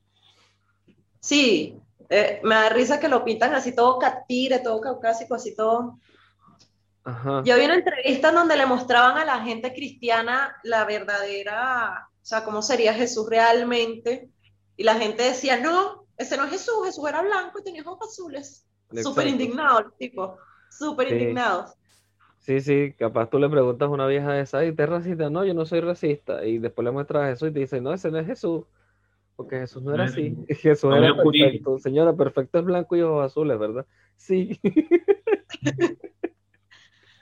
Sí, 1.22 1.80
eh, 2.10 2.42
me 2.44 2.56
da 2.56 2.68
risa 2.68 3.00
que 3.00 3.08
lo 3.08 3.24
pintan 3.24 3.56
así 3.56 3.74
todo 3.74 4.00
catire, 4.00 4.60
todo 4.60 4.82
caucásico, 4.82 5.36
así 5.36 5.56
todo. 5.56 5.98
Ajá. 7.06 7.42
Yo 7.46 7.56
vi 7.56 7.64
una 7.64 7.76
entrevista 7.76 8.30
en 8.30 8.36
donde 8.36 8.58
le 8.58 8.66
mostraban 8.66 9.18
a 9.18 9.24
la 9.24 9.40
gente 9.46 9.74
cristiana 9.74 10.58
la 10.64 10.84
verdadera, 10.84 12.10
o 12.22 12.26
sea, 12.26 12.44
cómo 12.44 12.62
sería 12.64 12.94
Jesús 12.94 13.30
realmente. 13.30 14.30
Y 14.76 14.84
la 14.84 14.96
gente 14.96 15.24
decía, 15.24 15.56
no, 15.56 16.06
ese 16.18 16.36
no 16.36 16.44
es 16.44 16.50
Jesús, 16.50 16.86
Jesús 16.86 17.08
era 17.08 17.22
blanco 17.22 17.60
y 17.60 17.64
tenía 17.64 17.84
ojos 17.84 18.10
azules. 18.12 18.68
Súper 18.90 19.00
Exacto. 19.00 19.30
indignados, 19.30 19.84
los 19.86 19.98
tipos, 19.98 20.38
súper 20.70 21.08
Sí. 21.10 21.14
indignados. 21.16 21.74
Sí, 22.40 22.62
sí, 22.62 22.94
capaz 22.98 23.30
tú 23.30 23.40
le 23.40 23.50
preguntas 23.50 23.88
a 23.88 23.92
una 23.92 24.08
vieja 24.08 24.32
de 24.32 24.42
esa, 24.42 24.64
¿y 24.64 24.70
usted 24.70 24.86
es 24.86 24.90
racista? 24.90 25.30
No, 25.30 25.44
yo 25.44 25.54
no 25.54 25.66
soy 25.66 25.82
racista. 25.82 26.46
Y 26.46 26.60
después 26.60 26.86
le 26.86 26.92
muestras 26.92 27.24
a 27.24 27.28
Jesús 27.28 27.50
y 27.50 27.54
te 27.54 27.60
dice, 27.60 27.82
no, 27.82 27.94
ese 27.94 28.10
no 28.10 28.20
es 28.20 28.26
Jesús. 28.28 28.66
Porque 29.36 29.60
Jesús 29.60 29.84
no 29.84 29.94
era 29.94 30.06
No 30.06 30.10
así. 30.12 30.36
Jesús 30.50 30.90
no 30.90 30.96
era 30.96 31.16
perfecto. 31.16 31.78
Señora, 31.78 32.14
perfecto 32.14 32.60
es 32.60 32.66
blanco 32.66 32.96
y 32.96 33.02
ojos 33.02 33.26
azules, 33.26 33.60
¿verdad? 33.60 33.86
Sí. 34.16 34.60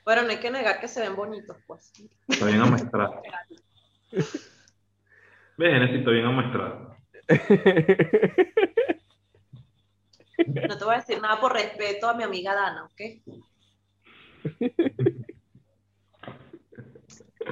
Bueno, 0.06 0.22
no 0.22 0.30
hay 0.30 0.38
que 0.38 0.52
negar 0.52 0.80
que 0.80 0.88
se 0.88 1.02
ven 1.02 1.16
bonitos, 1.16 1.58
pues. 1.66 1.92
Está 2.28 2.46
bien 2.46 2.62
amuestrado. 2.62 3.24
¿Ves, 4.12 4.30
Genesis? 5.58 5.98
Está 5.98 6.12
bien 6.12 6.26
amuestrado. 6.26 6.96
No 10.38 10.78
te 10.78 10.84
voy 10.86 10.96
a 10.96 10.98
decir 10.98 11.22
nada 11.22 11.40
por 11.40 11.54
respeto 11.54 12.10
a 12.10 12.14
mi 12.14 12.24
amiga 12.24 12.54
Dana, 12.54 12.86
¿ok? 12.86 13.02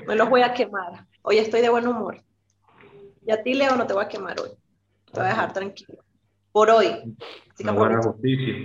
No 0.07 0.15
los 0.15 0.29
voy 0.29 0.41
a 0.41 0.53
quemar. 0.53 1.05
Hoy 1.21 1.37
estoy 1.37 1.61
de 1.61 1.69
buen 1.69 1.87
humor. 1.87 2.21
Y 3.25 3.31
a 3.31 3.41
ti, 3.41 3.53
Leo, 3.53 3.75
no 3.75 3.87
te 3.87 3.93
voy 3.93 4.03
a 4.03 4.09
quemar 4.09 4.39
hoy. 4.39 4.49
Te 5.11 5.19
voy 5.19 5.25
a 5.25 5.29
dejar 5.29 5.53
tranquilo. 5.53 6.03
Por 6.51 6.69
hoy. 6.69 6.87
Así 7.53 7.63
que 7.63 7.71
buena 7.71 8.01
justicia. 8.01 8.55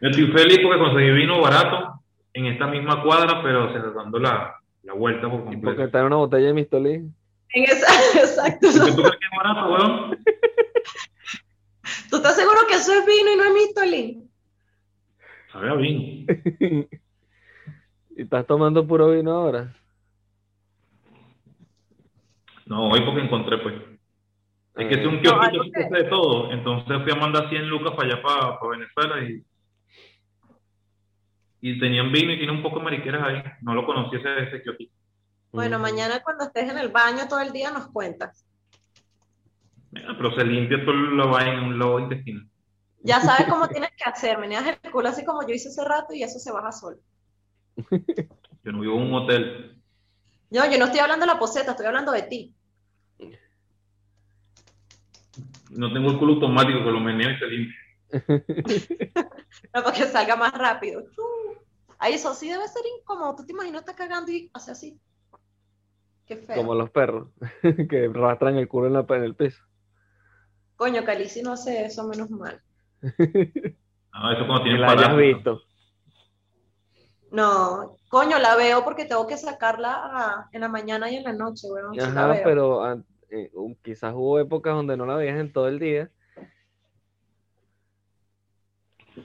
Yo 0.00 0.08
estoy 0.08 0.26
feliz 0.28 0.60
porque 0.62 0.78
conseguí 0.78 1.10
vino 1.10 1.40
barato 1.40 2.00
en 2.32 2.46
esta 2.46 2.66
misma 2.68 3.02
cuadra, 3.02 3.42
pero 3.42 3.70
se 3.72 3.78
está 3.78 3.90
dando 3.90 4.18
la, 4.18 4.54
la 4.84 4.92
vuelta 4.94 5.28
por 5.28 5.40
Y 5.40 5.42
porque 5.42 5.54
completo. 5.56 5.84
está 5.84 6.00
en 6.00 6.06
una 6.06 6.16
botella 6.16 6.46
de 6.46 6.54
mistolín. 6.54 7.14
En 7.54 7.64
esa- 7.64 7.86
exacto. 8.20 8.68
¿Por 8.70 8.84
qué 8.86 8.92
tú 8.92 9.02
crees 9.02 9.16
que 9.18 9.26
es 9.26 9.36
barato, 9.36 9.72
weón? 9.72 10.18
¿Tú 12.10 12.16
estás 12.16 12.36
seguro 12.36 12.58
que 12.68 12.74
eso 12.74 12.92
es 12.92 13.06
vino 13.06 13.32
y 13.32 13.36
no 13.36 13.44
es 13.44 13.54
mistolín? 13.54 14.30
Sabe 15.52 15.70
a 15.70 15.74
vino. 15.74 16.26
¿Y 18.16 18.22
estás 18.22 18.46
tomando 18.46 18.86
puro 18.86 19.10
vino 19.10 19.32
ahora? 19.32 19.74
No, 22.66 22.88
hoy 22.90 23.00
porque 23.02 23.22
encontré, 23.22 23.58
pues. 23.58 23.74
Es 24.76 24.86
que 24.88 25.00
es 25.00 25.06
un 25.06 25.16
No, 25.16 25.22
kiosquito 25.22 25.40
algo 25.62 25.64
que 25.72 25.94
de 25.96 26.04
todo. 26.04 26.52
Entonces 26.52 27.02
fui 27.02 27.12
a 27.12 27.16
mandar 27.16 27.48
100 27.48 27.68
lucas 27.68 27.94
para 27.96 28.08
allá, 28.12 28.22
para, 28.22 28.58
para 28.60 28.70
Venezuela 28.78 29.22
y. 29.28 29.42
Y 31.60 31.80
tenían 31.80 32.12
vino 32.12 32.32
y 32.32 32.36
tiene 32.38 32.52
un 32.52 32.62
poco 32.62 32.78
de 32.78 32.84
mariqueras 32.84 33.22
ahí. 33.26 33.42
No 33.62 33.74
lo 33.74 33.84
conocí 33.86 34.16
ese, 34.16 34.42
ese 34.44 34.62
kiosquito. 34.62 34.92
Bueno, 35.52 35.78
Mm. 35.78 35.82
mañana 35.82 36.22
cuando 36.22 36.44
estés 36.44 36.70
en 36.70 36.78
el 36.78 36.88
baño 36.90 37.26
todo 37.28 37.40
el 37.40 37.52
día 37.52 37.70
nos 37.70 37.88
cuentas. 37.88 38.44
Mira, 39.90 40.14
pero 40.16 40.34
se 40.34 40.44
limpia 40.44 40.84
todo 40.84 40.94
la 40.94 41.24
vaina 41.26 41.54
en 41.54 41.64
un 41.64 41.78
lobo 41.78 41.98
intestinal. 42.00 42.46
Ya 43.02 43.20
sabes 43.20 43.46
cómo 43.48 43.68
tienes 43.68 43.90
que 43.96 44.04
hacer. 44.04 44.38
Meneas 44.38 44.66
el 44.66 44.90
culo 44.90 45.08
así 45.08 45.24
como 45.24 45.46
yo 45.46 45.54
hice 45.54 45.68
hace 45.68 45.84
rato 45.84 46.12
y 46.12 46.22
eso 46.22 46.38
se 46.38 46.52
baja 46.52 46.72
solo. 46.72 46.98
Yo 48.64 48.72
no 48.72 48.80
vivo 48.80 48.96
en 48.96 49.02
un 49.04 49.14
hotel. 49.14 49.80
No, 50.50 50.68
yo 50.70 50.78
no 50.78 50.86
estoy 50.86 50.98
hablando 51.00 51.24
de 51.26 51.32
la 51.32 51.38
poseta, 51.38 51.70
estoy 51.70 51.86
hablando 51.86 52.10
de 52.12 52.22
ti. 52.22 52.54
No 55.70 55.92
tengo 55.92 56.10
el 56.10 56.18
culo 56.18 56.34
automático 56.34 56.82
que 56.82 56.90
lo 56.90 57.00
meneo 57.00 57.30
y 57.30 57.38
se 57.38 57.46
limpia. 57.46 57.78
No, 59.74 59.82
para 59.82 59.92
que 59.96 60.04
salga 60.06 60.36
más 60.36 60.52
rápido. 60.52 61.04
Ay, 61.98 62.14
eso 62.14 62.34
sí 62.34 62.48
debe 62.48 62.66
ser 62.68 62.82
incómodo. 63.00 63.36
¿Tú 63.36 63.46
te 63.46 63.52
imaginas 63.52 63.80
estar 63.82 63.94
cagando 63.94 64.30
y 64.32 64.50
hace 64.54 64.70
así? 64.72 64.98
Qué 66.28 66.36
feo. 66.36 66.56
Como 66.56 66.74
los 66.74 66.90
perros 66.90 67.28
que 67.88 68.10
arrastran 68.14 68.56
el 68.58 68.68
culo 68.68 68.86
en, 68.86 68.92
la, 68.92 69.06
en 69.08 69.24
el 69.24 69.34
piso. 69.34 69.62
Coño, 70.76 71.04
Calici 71.04 71.42
no 71.42 71.52
hace 71.52 71.86
eso, 71.86 72.06
menos 72.06 72.30
mal. 72.30 72.60
Ah, 74.20 74.32
eso 74.32 74.46
cuando 74.46 74.64
Que 74.64 74.70
tienen 74.70 74.80
la 74.80 74.90
hayas 74.90 75.16
visto. 75.16 75.62
No, 77.30 77.98
coño, 78.08 78.38
la 78.38 78.56
veo 78.56 78.82
porque 78.82 79.04
tengo 79.04 79.28
que 79.28 79.36
sacarla 79.36 80.48
en 80.50 80.62
la 80.62 80.68
mañana 80.68 81.08
y 81.08 81.16
en 81.16 81.24
la 81.24 81.34
noche, 81.34 81.68
weón. 81.70 82.00
Ajá, 82.00 82.26
veo. 82.28 82.40
pero 82.42 83.04
eh, 83.30 83.52
quizás 83.82 84.14
hubo 84.14 84.40
épocas 84.40 84.74
donde 84.74 84.96
no 84.96 85.06
la 85.06 85.14
veías 85.14 85.38
en 85.38 85.52
todo 85.52 85.68
el 85.68 85.78
día. 85.78 86.10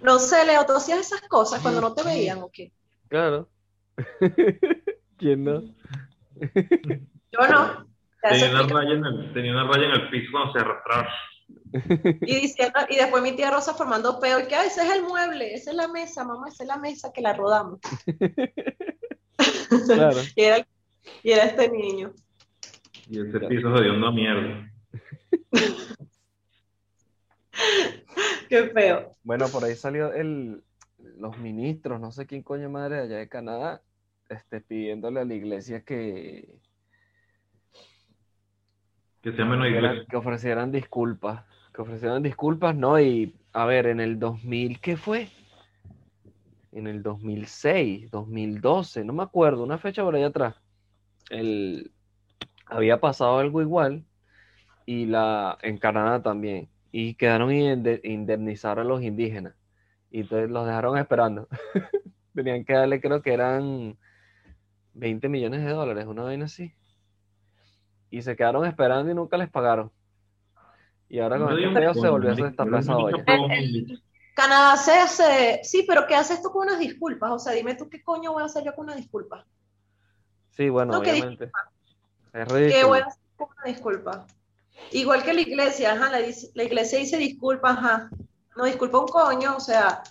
No 0.02 0.20
sé, 0.20 0.46
Leo, 0.46 0.66
¿tú 0.66 0.74
hacías 0.74 1.00
esas 1.00 1.22
cosas 1.28 1.62
cuando 1.62 1.82
no 1.82 1.94
te 1.96 2.04
veían 2.04 2.40
o 2.44 2.50
qué? 2.52 2.72
Claro. 3.08 3.50
¿Quién 5.18 5.44
no? 5.44 5.64
Yo 7.32 7.48
no. 7.50 7.88
Tenía 8.22 8.52
una, 8.52 8.64
raya 8.64 8.94
en 8.94 9.06
el, 9.06 9.34
tenía 9.34 9.52
una 9.52 9.68
raya 9.68 9.86
en 9.86 9.92
el 9.92 10.10
piso 10.10 10.32
cuando 10.32 10.54
se 10.54 10.60
arrastraba. 10.60 11.10
Y, 12.22 12.36
diciendo, 12.36 12.80
y 12.90 12.96
después 12.96 13.22
mi 13.22 13.34
tía 13.36 13.52
Rosa 13.52 13.74
formando 13.74 14.20
peo, 14.20 14.40
y 14.40 14.48
que 14.48 14.56
"Ah, 14.56 14.66
ese 14.66 14.82
es 14.84 14.92
el 14.94 15.04
mueble, 15.04 15.54
esa 15.54 15.72
es 15.72 15.76
la 15.76 15.88
mesa, 15.88 16.24
mamá, 16.24 16.48
esa 16.48 16.64
es 16.64 16.68
la 16.68 16.78
mesa 16.78 17.12
que 17.14 17.22
la 17.22 17.34
rodamos. 17.34 17.80
Claro. 19.88 20.20
Y 20.36 20.42
era, 20.44 20.66
y 21.24 21.32
era 21.32 21.46
este 21.46 21.68
niño. 21.68 22.14
Y 23.10 23.20
ese 23.20 23.40
piso 23.40 23.76
se 23.76 23.84
dio 23.84 23.94
una 23.94 24.12
mierda. 24.12 24.72
Qué 28.50 28.70
feo. 28.70 29.18
Bueno, 29.24 29.48
por 29.50 29.64
ahí 29.64 29.76
salió 29.76 30.14
el, 30.14 30.64
los 31.18 31.38
ministros, 31.40 32.00
no 32.00 32.12
sé 32.12 32.26
quién 32.28 32.44
coño 32.44 32.70
madre 32.70 32.98
de 32.98 33.02
allá 33.02 33.18
de 33.18 33.28
Canadá, 33.28 33.82
este, 34.34 34.62
pidiéndole 34.62 35.20
a 35.22 35.26
la 35.26 35.34
iglesia 35.34 35.84
que, 35.84 36.60
Que 39.22 39.32
sea 39.32 39.46
menos 39.46 39.68
que, 39.68 39.72
iglesia. 39.72 40.06
que 40.10 40.16
ofrecieran 40.18 40.72
disculpas, 40.72 41.46
que 41.74 41.82
ofrecieran 41.82 42.22
disculpas, 42.24 42.76
¿no? 42.76 43.00
Y 43.00 43.34
a 43.54 43.66
ver, 43.66 43.88
en 43.88 44.00
el 44.02 44.20
2000, 44.20 44.80
¿qué 44.82 44.98
fue? 44.98 45.30
En 46.74 46.88
el 46.88 47.02
2006, 47.04 48.12
2012, 48.12 49.06
no 49.06 49.14
me 49.14 49.24
acuerdo, 49.24 49.64
una 49.64 49.78
fecha 49.78 50.04
por 50.04 50.16
allá 50.16 50.28
atrás, 50.28 50.56
el, 51.30 51.92
había 52.66 53.00
pasado 53.00 53.38
algo 53.38 53.62
igual 53.62 54.04
y 54.86 55.06
la, 55.06 55.58
en 55.62 55.78
Canadá 55.78 56.22
también, 56.22 56.68
y 56.92 57.14
quedaron 57.14 57.52
inde- 57.52 58.02
indemnizar 58.04 58.80
a 58.80 58.84
los 58.84 59.02
indígenas, 59.04 59.54
y 60.12 60.22
entonces 60.22 60.50
los 60.50 60.66
dejaron 60.66 60.98
esperando. 60.98 61.48
Tenían 62.36 62.66
que 62.66 62.74
darle, 62.74 63.00
creo 63.00 63.22
que 63.22 63.34
eran 63.34 63.98
20 64.94 65.30
millones 65.30 65.64
de 65.64 65.72
dólares, 65.72 66.06
una 66.08 66.24
vaina 66.24 66.46
así. 66.46 66.74
Y 68.10 68.22
se 68.22 68.36
quedaron 68.36 68.66
esperando 68.66 69.12
y 69.12 69.16
nunca 69.16 69.38
les 69.38 69.50
pagaron. 69.50 69.92
Y 71.10 71.20
ahora 71.20 71.38
con 71.40 71.50
Yo 71.60 71.68
este 71.68 71.80
peo 71.80 71.94
se 71.94 72.10
volvió 72.10 72.30
a 72.30 72.32
marico, 72.34 72.46
destapar 72.48 72.66
pero 72.72 72.80
esa 72.80 72.92
es 72.92 72.98
olla. 72.98 73.54
El- 73.56 73.76
el- 73.92 74.04
Canadá 74.36 74.76
se 74.78 74.94
hace, 74.94 75.60
sí, 75.64 75.86
pero 75.88 76.08
¿qué 76.08 76.16
haces 76.16 76.42
tú 76.42 76.50
con 76.50 76.68
unas 76.68 76.80
disculpas? 76.80 77.30
O 77.32 77.38
sea, 77.38 77.54
dime 77.54 77.76
tú 77.76 77.88
qué 77.88 78.02
coño 78.02 78.34
voy 78.34 78.42
a 78.42 78.48
hacer 78.48 78.64
yo 78.64 78.74
con 78.74 78.86
una 78.86 78.96
disculpa. 78.96 79.46
Sí, 80.50 80.70
bueno, 80.70 80.94
No, 80.94 81.02
que 81.04 81.12
obviamente. 81.12 81.52
Es 82.34 82.48
¿Qué 82.48 82.54
ridículo. 82.54 82.88
voy 82.88 83.00
a 83.00 83.06
hacer 83.06 83.22
con 83.38 83.50
una 83.56 83.64
disculpa? 83.72 84.26
Igual 84.92 85.24
que 85.24 85.34
la 85.34 85.42
iglesia, 85.42 85.94
ajá, 85.94 86.10
la, 86.10 86.64
iglesia 86.64 86.98
dice 86.98 87.18
disculpa, 87.18 87.72
ajá. 87.72 88.10
No 88.56 88.66
disculpa 88.66 89.00
un 89.00 89.08
coño, 89.08 89.56
o 89.56 89.60
sea. 89.60 90.02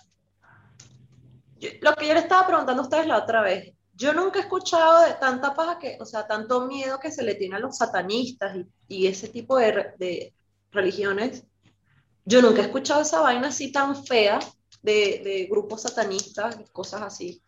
yo- 1.59 1.69
lo 1.81 1.93
que 1.95 2.07
yo 2.07 2.13
le 2.13 2.19
estaba 2.21 2.47
preguntando 2.47 2.81
a 2.81 2.85
ustedes 2.85 3.07
la 3.07 3.17
otra 3.17 3.41
vez, 3.41 3.72
yo 3.93 4.13
nunca 4.13 4.39
he 4.39 4.41
escuchado 4.43 5.05
de 5.05 5.13
tanta 5.15 5.53
paja 5.53 5.79
que, 5.79 5.97
o 5.99 6.05
sea, 6.05 6.27
tanto 6.27 6.67
miedo 6.67 6.99
que 6.99 7.11
se 7.11 7.23
le 7.23 7.35
tiene 7.35 7.57
a 7.57 7.59
los 7.59 7.77
satanistas 7.77 8.55
y, 8.57 8.67
y 8.87 9.07
ese 9.07 9.29
tipo 9.29 9.57
de, 9.57 9.93
de 9.99 10.33
religiones. 10.71 11.45
Yo 12.25 12.41
nunca 12.41 12.61
he 12.61 12.65
escuchado 12.65 13.01
esa 13.01 13.21
vaina 13.21 13.49
así 13.49 13.71
tan 13.71 13.95
fea 14.05 14.39
de, 14.81 15.21
de 15.23 15.47
grupos 15.51 15.83
satanistas 15.83 16.59
y 16.59 16.65
cosas 16.71 17.01
así. 17.03 17.43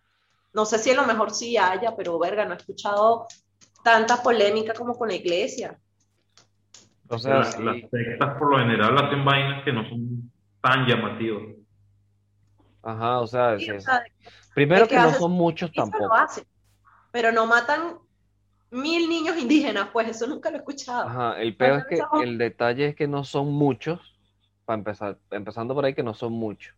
No 0.54 0.66
sé 0.66 0.80
si 0.80 0.92
a 0.92 0.96
lo 0.96 1.06
mejor 1.06 1.34
sí 1.34 1.58
haya, 1.58 1.96
pero 1.96 2.20
verga, 2.20 2.46
no 2.46 2.54
he 2.56 2.58
escuchado 2.58 3.28
tanta 3.84 4.24
polémica 4.24 4.74
como 4.74 4.96
con 4.98 5.10
la 5.10 5.16
iglesia. 5.16 5.80
O 7.10 7.18
sea, 7.18 7.40
Las, 7.40 7.56
sí. 7.56 7.64
las 7.64 7.90
sectas 7.90 8.38
por 8.38 8.52
lo 8.52 8.60
general 8.60 8.98
hacen 8.98 9.26
vainas 9.26 9.64
que 9.66 9.74
no 9.74 9.88
son 9.90 10.32
tan 10.62 10.86
llamativas. 10.88 11.44
Ajá, 12.84 13.20
o 13.22 13.28
sea, 13.28 13.60
Sí, 13.60 13.66
sí, 13.66 13.72
o 13.72 13.80
sea, 13.80 14.04
primero 14.56 14.88
que 14.88 14.96
que 14.96 15.02
no 15.02 15.14
son 15.14 15.32
muchos 15.32 15.72
tampoco. 15.72 16.08
lo 16.08 16.14
hacen, 16.16 16.46
pero 17.12 17.32
no 17.32 17.46
matan 17.46 18.00
mil 18.72 19.08
niños 19.08 19.38
indígenas, 19.38 19.90
pues 19.94 20.10
eso 20.10 20.26
nunca 20.28 20.50
lo 20.50 20.58
he 20.58 20.60
escuchado. 20.60 21.08
Ajá, 21.08 21.42
el 21.42 21.56
peor 21.56 21.80
es 21.80 21.86
que 21.86 22.24
el 22.24 22.38
detalle 22.38 22.88
es 22.88 22.96
que 22.96 23.08
no 23.08 23.24
son 23.24 23.52
muchos, 23.54 24.16
para 24.66 24.80
empezar, 24.80 25.18
empezando 25.32 25.76
por 25.76 25.86
ahí 25.86 25.94
que 25.94 26.04
no 26.04 26.14
son 26.14 26.34
muchos. 26.34 26.76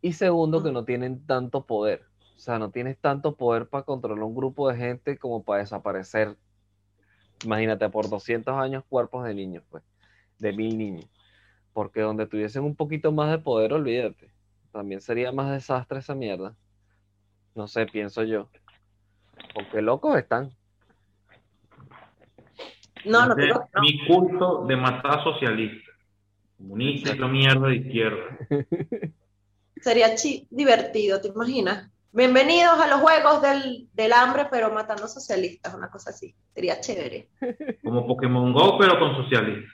Y 0.00 0.12
segundo, 0.14 0.62
que 0.62 0.72
no 0.72 0.84
tienen 0.84 1.26
tanto 1.26 1.66
poder. 1.66 2.04
O 2.36 2.40
sea, 2.40 2.58
no 2.58 2.70
tienes 2.70 2.96
tanto 2.98 3.34
poder 3.34 3.68
para 3.68 3.84
controlar 3.84 4.22
un 4.22 4.34
grupo 4.34 4.68
de 4.68 4.76
gente 4.76 5.18
como 5.18 5.42
para 5.42 5.60
desaparecer, 5.60 6.36
imagínate, 7.44 7.88
por 7.88 8.08
200 8.08 8.54
años 8.54 8.84
cuerpos 8.88 9.24
de 9.24 9.34
niños, 9.34 9.64
pues, 9.68 9.82
de 10.38 10.52
mil 10.52 10.78
niños. 10.78 11.06
Porque 11.72 12.00
donde 12.00 12.26
tuviesen 12.26 12.62
un 12.62 12.76
poquito 12.76 13.10
más 13.12 13.30
de 13.30 13.38
poder, 13.38 13.72
olvídate. 13.72 14.30
También 14.72 15.00
sería 15.00 15.32
más 15.32 15.50
desastre 15.50 15.98
esa 15.98 16.14
mierda. 16.14 16.54
No 17.58 17.66
sé, 17.66 17.86
pienso 17.86 18.22
yo. 18.22 18.48
Porque 19.52 19.82
locos 19.82 20.16
están. 20.16 20.50
No, 23.04 23.26
no, 23.26 23.34
digo 23.34 23.64
que 23.64 23.70
no. 23.74 23.80
Mi 23.80 24.06
culto 24.06 24.64
de 24.64 24.76
matar 24.76 25.24
socialistas. 25.24 25.92
Comunista 26.56 27.10
es 27.10 27.18
la 27.18 27.26
mierda 27.26 27.66
de 27.66 27.76
izquierda. 27.78 28.38
Sería 29.80 30.14
chi- 30.14 30.46
divertido, 30.50 31.20
¿te 31.20 31.26
imaginas? 31.28 31.90
Bienvenidos 32.12 32.78
a 32.78 32.86
los 32.86 33.00
juegos 33.00 33.42
del, 33.42 33.88
del 33.92 34.12
hambre, 34.12 34.46
pero 34.48 34.72
matando 34.72 35.08
socialistas, 35.08 35.74
una 35.74 35.90
cosa 35.90 36.10
así. 36.10 36.32
Sería 36.54 36.78
chévere. 36.78 37.28
Como 37.82 38.06
Pokémon 38.06 38.52
Go, 38.52 38.78
pero 38.78 39.00
con 39.00 39.16
socialistas. 39.16 39.72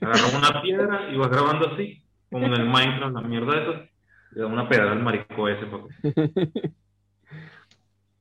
Agarras 0.00 0.34
una 0.34 0.60
piedra 0.62 1.08
y 1.12 1.16
vas 1.16 1.30
grabando 1.30 1.68
así, 1.72 2.02
como 2.28 2.46
en 2.46 2.54
el 2.54 2.64
Minecraft, 2.68 3.14
la 3.14 3.20
mierda 3.20 3.54
de 3.54 3.62
eso. 3.62 3.72
Le 4.32 4.40
da 4.40 4.46
una 4.48 4.68
pedra 4.68 4.90
al 4.90 5.00
marico 5.00 5.48
ese. 5.48 5.64
porque 5.66 5.94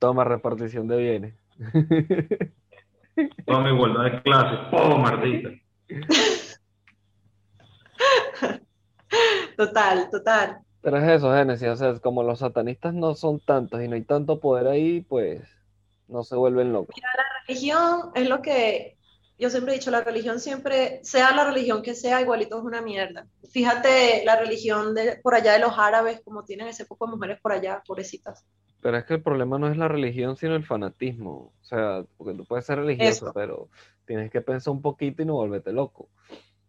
Toma 0.03 0.25
repartición 0.25 0.85
de 0.89 0.97
bienes. 0.97 1.33
Toma 3.45 3.69
igualdad 3.69 4.03
de 4.03 4.21
clases. 4.21 4.59
¡Oh, 4.73 4.97
maldita! 4.97 5.49
Total, 9.55 10.09
total. 10.09 10.57
Pero 10.81 10.97
es 10.97 11.03
eso, 11.09 11.33
Génesis, 11.33 11.69
o 11.69 11.75
sea, 11.77 11.97
como 11.99 12.21
los 12.21 12.39
satanistas 12.39 12.93
no 12.93 13.15
son 13.15 13.39
tantos 13.39 13.81
y 13.81 13.87
no 13.87 13.95
hay 13.95 14.01
tanto 14.01 14.41
poder 14.41 14.67
ahí, 14.67 14.99
pues 14.99 15.41
no 16.09 16.25
se 16.25 16.35
vuelven 16.35 16.73
locos. 16.73 16.93
Mira, 16.97 17.09
la 17.15 17.23
religión 17.47 18.11
es 18.13 18.27
lo 18.27 18.41
que 18.41 18.97
yo 19.37 19.49
siempre 19.49 19.73
he 19.73 19.77
dicho, 19.77 19.91
la 19.91 20.01
religión 20.01 20.39
siempre, 20.39 20.99
sea 21.03 21.35
la 21.35 21.45
religión 21.45 21.81
que 21.81 21.95
sea, 21.95 22.21
igualito 22.21 22.57
es 22.57 22.63
una 22.63 22.81
mierda. 22.81 23.27
Fíjate 23.51 24.23
la 24.25 24.35
religión 24.37 24.93
de 24.93 25.19
por 25.21 25.35
allá 25.35 25.53
de 25.53 25.59
los 25.59 25.77
árabes, 25.77 26.21
como 26.23 26.43
tienen 26.45 26.67
ese 26.67 26.85
poco 26.85 27.07
de 27.07 27.13
mujeres 27.13 27.39
por 27.41 27.51
allá, 27.51 27.81
pobrecitas. 27.85 28.45
Pero 28.81 28.97
es 28.97 29.05
que 29.05 29.15
el 29.15 29.23
problema 29.23 29.57
no 29.57 29.69
es 29.69 29.77
la 29.77 29.87
religión, 29.87 30.35
sino 30.35 30.55
el 30.55 30.65
fanatismo. 30.65 31.53
O 31.61 31.65
sea, 31.65 32.05
porque 32.17 32.33
tú 32.33 32.45
puedes 32.45 32.65
ser 32.65 32.79
religioso, 32.79 33.25
Eso. 33.25 33.33
pero 33.33 33.69
tienes 34.05 34.29
que 34.29 34.41
pensar 34.41 34.73
un 34.73 34.81
poquito 34.81 35.21
y 35.21 35.25
no 35.25 35.35
volverte 35.35 35.71
loco. 35.71 36.09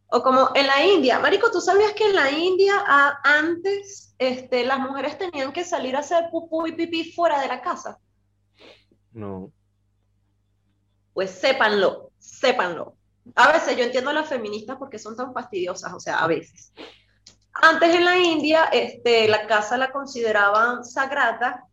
O 0.06 0.22
como 0.22 0.50
en 0.54 0.66
la 0.68 0.86
India, 0.86 1.18
Marico, 1.18 1.50
¿tú 1.50 1.60
sabías 1.60 1.92
que 1.92 2.06
en 2.06 2.14
la 2.14 2.30
India 2.30 2.74
antes 3.24 4.14
este, 4.18 4.64
las 4.64 4.78
mujeres 4.78 5.18
tenían 5.18 5.52
que 5.52 5.64
salir 5.64 5.96
a 5.96 6.00
hacer 6.00 6.30
pupú 6.30 6.68
y 6.68 6.72
pipí 6.72 7.12
fuera 7.12 7.40
de 7.40 7.48
la 7.48 7.60
casa? 7.60 7.98
No. 9.12 9.50
Pues 11.14 11.30
sépanlo, 11.30 12.12
sépanlo. 12.24 12.94
A 13.36 13.52
veces 13.52 13.76
yo 13.76 13.84
entiendo 13.84 14.10
a 14.10 14.14
las 14.14 14.28
feministas 14.28 14.76
porque 14.78 14.98
son 14.98 15.16
tan 15.16 15.32
fastidiosas, 15.32 15.92
o 15.92 16.00
sea, 16.00 16.18
a 16.18 16.26
veces. 16.26 16.72
Antes 17.54 17.94
en 17.94 18.04
la 18.04 18.18
India, 18.18 18.64
este, 18.72 19.28
la 19.28 19.46
casa 19.46 19.76
la 19.76 19.90
consideraban 19.92 20.84
sagrada 20.84 21.64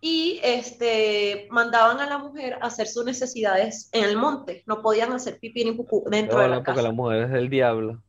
y 0.00 0.40
este, 0.42 1.46
mandaban 1.50 2.00
a 2.00 2.06
la 2.06 2.18
mujer 2.18 2.54
a 2.60 2.66
hacer 2.66 2.86
sus 2.86 3.04
necesidades 3.04 3.88
en 3.92 4.04
el 4.04 4.16
monte. 4.16 4.62
No 4.66 4.80
podían 4.82 5.12
hacer 5.12 5.38
pipí 5.38 5.64
ni 5.64 5.72
pupú 5.72 6.04
dentro 6.10 6.38
de 6.40 6.48
la 6.48 6.56
porque 6.56 6.70
casa. 6.72 6.82
la 6.82 6.92
mujer 6.92 7.22
es 7.24 7.30
del 7.30 7.48
diablo. 7.48 8.02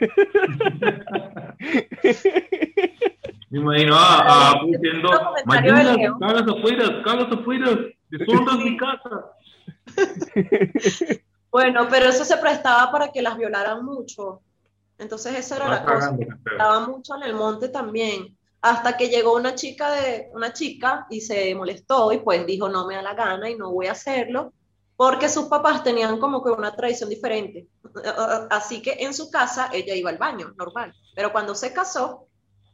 Me 3.50 3.60
imagino 3.60 3.94
a, 3.96 4.50
a 4.50 4.60
diciendo, 4.66 5.08
Otro 5.08 5.28
comentario 5.28 5.74
de 5.74 5.84
Mayunas, 5.84 5.96
Leo. 5.96 6.18
cagas 6.18 7.32
afuera, 7.32 7.78
deshonras 8.10 8.58
mi 8.58 8.76
casa. 8.76 9.24
Bueno, 11.50 11.88
pero 11.88 12.10
eso 12.10 12.26
se 12.26 12.36
prestaba 12.36 12.92
para 12.92 13.10
que 13.10 13.22
las 13.22 13.38
violaran 13.38 13.82
mucho. 13.84 14.42
Entonces 14.98 15.34
esa 15.34 15.56
era 15.56 15.68
la 15.68 15.84
cosa. 15.84 16.16
Estaba 16.44 16.86
mucho 16.86 17.16
en 17.16 17.22
el 17.22 17.34
monte 17.34 17.70
también. 17.70 18.36
Hasta 18.60 18.96
que 18.96 19.08
llegó 19.08 19.34
una 19.34 19.54
chica 19.54 19.90
de 19.92 20.28
una 20.34 20.52
chica 20.52 21.06
y 21.08 21.22
se 21.22 21.54
molestó 21.54 22.12
y 22.12 22.18
pues 22.18 22.44
dijo 22.44 22.68
no 22.68 22.86
me 22.86 22.96
da 22.96 23.02
la 23.02 23.14
gana 23.14 23.48
y 23.48 23.56
no 23.56 23.70
voy 23.70 23.86
a 23.86 23.92
hacerlo 23.92 24.52
porque 24.98 25.28
sus 25.28 25.44
papás 25.46 25.84
tenían 25.84 26.18
como 26.18 26.42
que 26.42 26.50
una 26.50 26.74
tradición 26.74 27.08
diferente. 27.08 27.68
Así 28.50 28.82
que 28.82 28.96
en 28.98 29.14
su 29.14 29.30
casa 29.30 29.70
ella 29.72 29.94
iba 29.94 30.10
al 30.10 30.18
baño, 30.18 30.52
normal. 30.56 30.92
Pero 31.14 31.30
cuando 31.30 31.54
se 31.54 31.72
casó, 31.72 32.27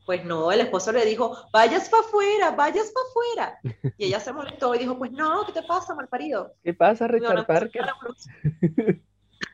pues 0.04 0.24
no, 0.24 0.52
el 0.52 0.60
esposo 0.60 0.92
le 0.92 1.04
dijo, 1.04 1.36
vayas 1.52 1.88
para 1.88 2.02
afuera, 2.02 2.50
vayas 2.50 2.92
para 2.92 3.06
afuera. 3.08 3.94
Y 3.96 4.06
ella 4.06 4.20
se 4.20 4.32
molestó 4.32 4.74
y 4.74 4.78
dijo, 4.78 4.98
pues 4.98 5.12
no, 5.12 5.44
¿qué 5.46 5.52
te 5.52 5.62
pasa, 5.62 5.94
malparido? 5.94 6.54
¿Qué 6.62 6.74
pasa, 6.74 7.08
Richard 7.08 7.46
Parker? 7.46 7.86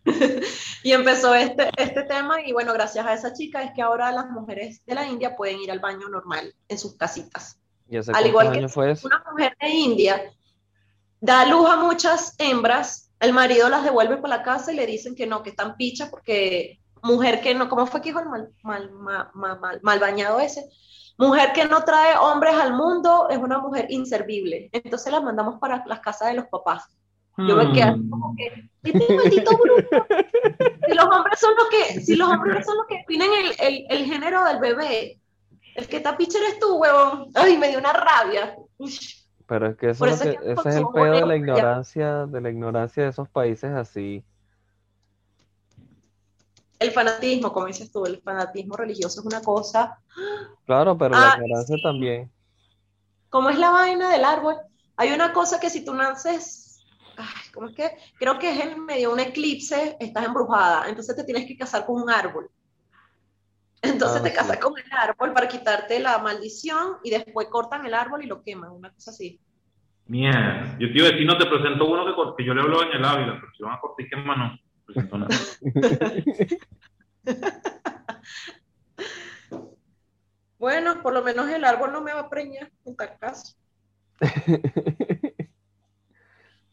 y 0.83 0.93
empezó 0.93 1.35
este, 1.35 1.71
este 1.77 2.03
tema 2.05 2.41
y 2.43 2.53
bueno, 2.53 2.73
gracias 2.73 3.07
a 3.07 3.15
esa 3.15 3.33
chica 3.33 3.63
es 3.63 3.73
que 3.73 3.83
ahora 3.83 4.11
las 4.13 4.31
mujeres 4.31 4.85
de 4.87 4.95
la 4.95 5.07
India 5.07 5.37
pueden 5.37 5.59
ir 5.59 5.71
al 5.71 5.79
baño 5.79 6.09
normal 6.09 6.55
en 6.69 6.79
sus 6.79 6.97
casitas. 6.97 7.61
¿Y 7.89 7.97
hace 7.97 8.13
Al 8.15 8.27
igual 8.27 8.53
que 8.53 8.69
fue 8.69 8.93
eso? 8.93 9.07
Una 9.07 9.23
mujer 9.31 9.57
de 9.61 9.69
India 9.69 10.23
da 11.21 11.45
luz 11.47 11.69
a 11.69 11.77
muchas 11.77 12.35
hembras, 12.39 13.11
el 13.21 13.33
marido 13.33 13.69
las 13.69 13.85
devuelve 13.85 14.17
para 14.17 14.39
la 14.39 14.43
casa 14.43 14.73
y 14.73 14.77
le 14.77 14.87
dicen 14.87 15.15
que 15.15 15.27
no, 15.27 15.43
que 15.43 15.51
están 15.51 15.77
pichas 15.77 16.09
porque 16.09 16.80
mujer 17.03 17.41
que 17.41 17.55
no, 17.55 17.69
¿cómo 17.69 17.87
fue 17.87 18.01
que 18.01 18.11
dijo 18.11 18.21
el 18.21 18.29
mal, 18.29 18.51
mal, 18.63 18.91
mal, 19.35 19.81
mal, 19.83 19.99
bañado 19.99 20.41
ese? 20.41 20.69
Mujer 21.19 21.53
que 21.53 21.67
no 21.67 21.85
trae 21.85 22.17
hombres 22.17 22.55
al 22.55 22.73
mundo 22.75 23.29
es 23.29 23.39
una 23.39 23.59
mujer 23.59 23.87
inservible. 23.91 24.71
Entonces 24.73 25.13
las 25.13 25.23
mandamos 25.23 25.59
para 25.59 25.85
las 25.87 26.01
casas 26.01 26.29
de 26.29 26.35
los 26.35 26.47
papás. 26.47 26.85
Yo 27.37 27.57
me 27.57 27.73
quedé 27.73 27.93
Mm. 27.97 28.11
como 28.11 28.35
que, 28.37 28.69
este 28.83 29.15
maldito 29.15 29.51
bruto. 29.57 30.07
Si 30.87 30.95
los 30.95 31.05
hombres 31.05 31.39
son 31.39 31.55
los 31.57 31.69
que, 31.69 32.01
si 32.01 32.17
los 32.17 32.29
hombres 32.29 32.67
son 32.67 32.77
los 32.77 32.87
que 32.87 32.97
definen 32.97 33.31
el, 33.33 33.55
el, 33.67 33.87
el 33.89 34.05
género 34.07 34.45
del 34.45 34.59
bebé, 34.59 35.21
el 35.77 35.87
que 35.87 35.99
está 35.99 36.17
picha 36.17 36.39
eres 36.39 36.59
tú, 36.59 36.77
huevón. 36.77 37.29
Ay, 37.35 37.57
me 37.57 37.69
dio 37.69 37.79
una 37.79 37.93
rabia. 37.93 38.57
Pero 39.47 39.69
es 39.69 39.77
que 39.77 39.91
eso 39.91 40.07
es 40.07 40.21
eso 40.21 40.31
es 40.31 40.39
que 40.39 40.53
ese 40.53 40.69
es 40.69 40.77
el 40.77 40.87
pedo 40.93 41.13
de 41.13 41.27
la 41.27 41.37
ignorancia, 41.37 42.27
de 42.27 42.41
la 42.41 42.51
ignorancia 42.51 43.05
de 43.05 43.09
esos 43.11 43.29
países 43.29 43.71
así. 43.71 44.25
El 46.81 46.93
fanatismo, 46.93 47.53
como 47.53 47.67
dices 47.67 47.93
tú, 47.93 48.07
el 48.07 48.23
fanatismo 48.23 48.75
religioso 48.75 49.21
es 49.21 49.27
una 49.27 49.43
cosa. 49.43 49.99
Claro, 50.65 50.97
pero 50.97 51.15
la 51.15 51.27
Ah, 51.27 51.35
ignorancia 51.37 51.77
sí. 51.77 51.83
también. 51.83 52.33
¿Cómo 53.29 53.51
es 53.51 53.59
la 53.59 53.71
vaina 53.71 54.11
del 54.11 54.25
árbol? 54.25 54.57
Hay 54.97 55.13
una 55.13 55.33
cosa 55.35 55.61
que 55.61 55.69
si 55.69 55.85
tú 55.85 55.95
naces, 55.95 56.83
ay, 57.19 57.53
¿cómo 57.53 57.69
es 57.69 57.77
que? 57.77 57.91
Creo 58.19 58.39
que 58.39 58.51
es 58.51 58.61
en 58.61 58.85
medio 58.87 59.09
de 59.09 59.15
un 59.15 59.21
eclipse, 59.21 59.97
estás 60.01 60.25
embrujada, 60.25 60.89
entonces 60.89 61.15
te 61.15 61.25
tienes 61.25 61.47
que 61.47 61.57
casar 61.57 61.85
con 61.85 62.01
un 62.03 62.11
árbol. 62.11 62.51
Entonces 63.83 64.21
Ah, 64.21 64.25
te 64.25 64.31
sí. 64.31 64.37
casas 64.37 64.57
con 64.59 64.73
el 64.79 64.93
árbol 64.93 65.35
para 65.35 65.49
quitarte 65.49 66.01
la 66.01 66.19
maldición 66.19 66.97
y 67.05 67.11
después 67.11 67.49
cortan 67.49 67.85
el 67.85 67.93
árbol 67.93 68.25
y 68.25 68.27
lo 68.27 68.43
queman, 68.43 68.71
una 68.73 68.91
cosa 68.91 69.11
así. 69.11 69.39
Mierda. 70.07 70.79
Yo 70.79 70.91
te 70.91 70.99
iba 70.99 71.09
a 71.09 71.11
decir, 71.13 71.27
no 71.27 71.37
te 71.37 71.47
presento 71.47 71.87
uno 71.87 72.37
que, 72.37 72.45
yo 72.45 72.55
le 72.55 72.63
hablo 72.63 72.83
en 72.83 72.93
el 72.93 73.05
Ávila, 73.05 73.39
pero 73.39 73.53
si 73.55 73.63
van 73.63 73.75
a 73.75 73.81
cortar 73.81 74.07
y 74.07 74.09
quemar, 74.09 74.39
no. 74.39 74.59
Presento 74.93 75.19
nada. 75.19 75.37
Bueno, 80.59 81.01
por 81.03 81.15
lo 81.15 81.23
menos 81.23 81.49
el 81.49 81.65
árbol 81.65 81.91
no 81.93 82.03
me 82.03 82.13
va 82.13 82.21
a 82.21 82.29
preñar 82.29 82.71
en 82.85 82.95
tal 82.95 83.17
caso. 83.19 83.55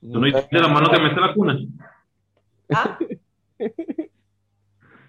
¿Tú 0.01 0.19
no 0.19 0.25
dices 0.25 0.49
de 0.51 0.59
la 0.59 0.67
mano 0.67 0.89
que 0.91 0.99
mete 0.99 1.19
la 1.21 1.33
cuna? 1.33 1.57
Ah, 2.73 2.97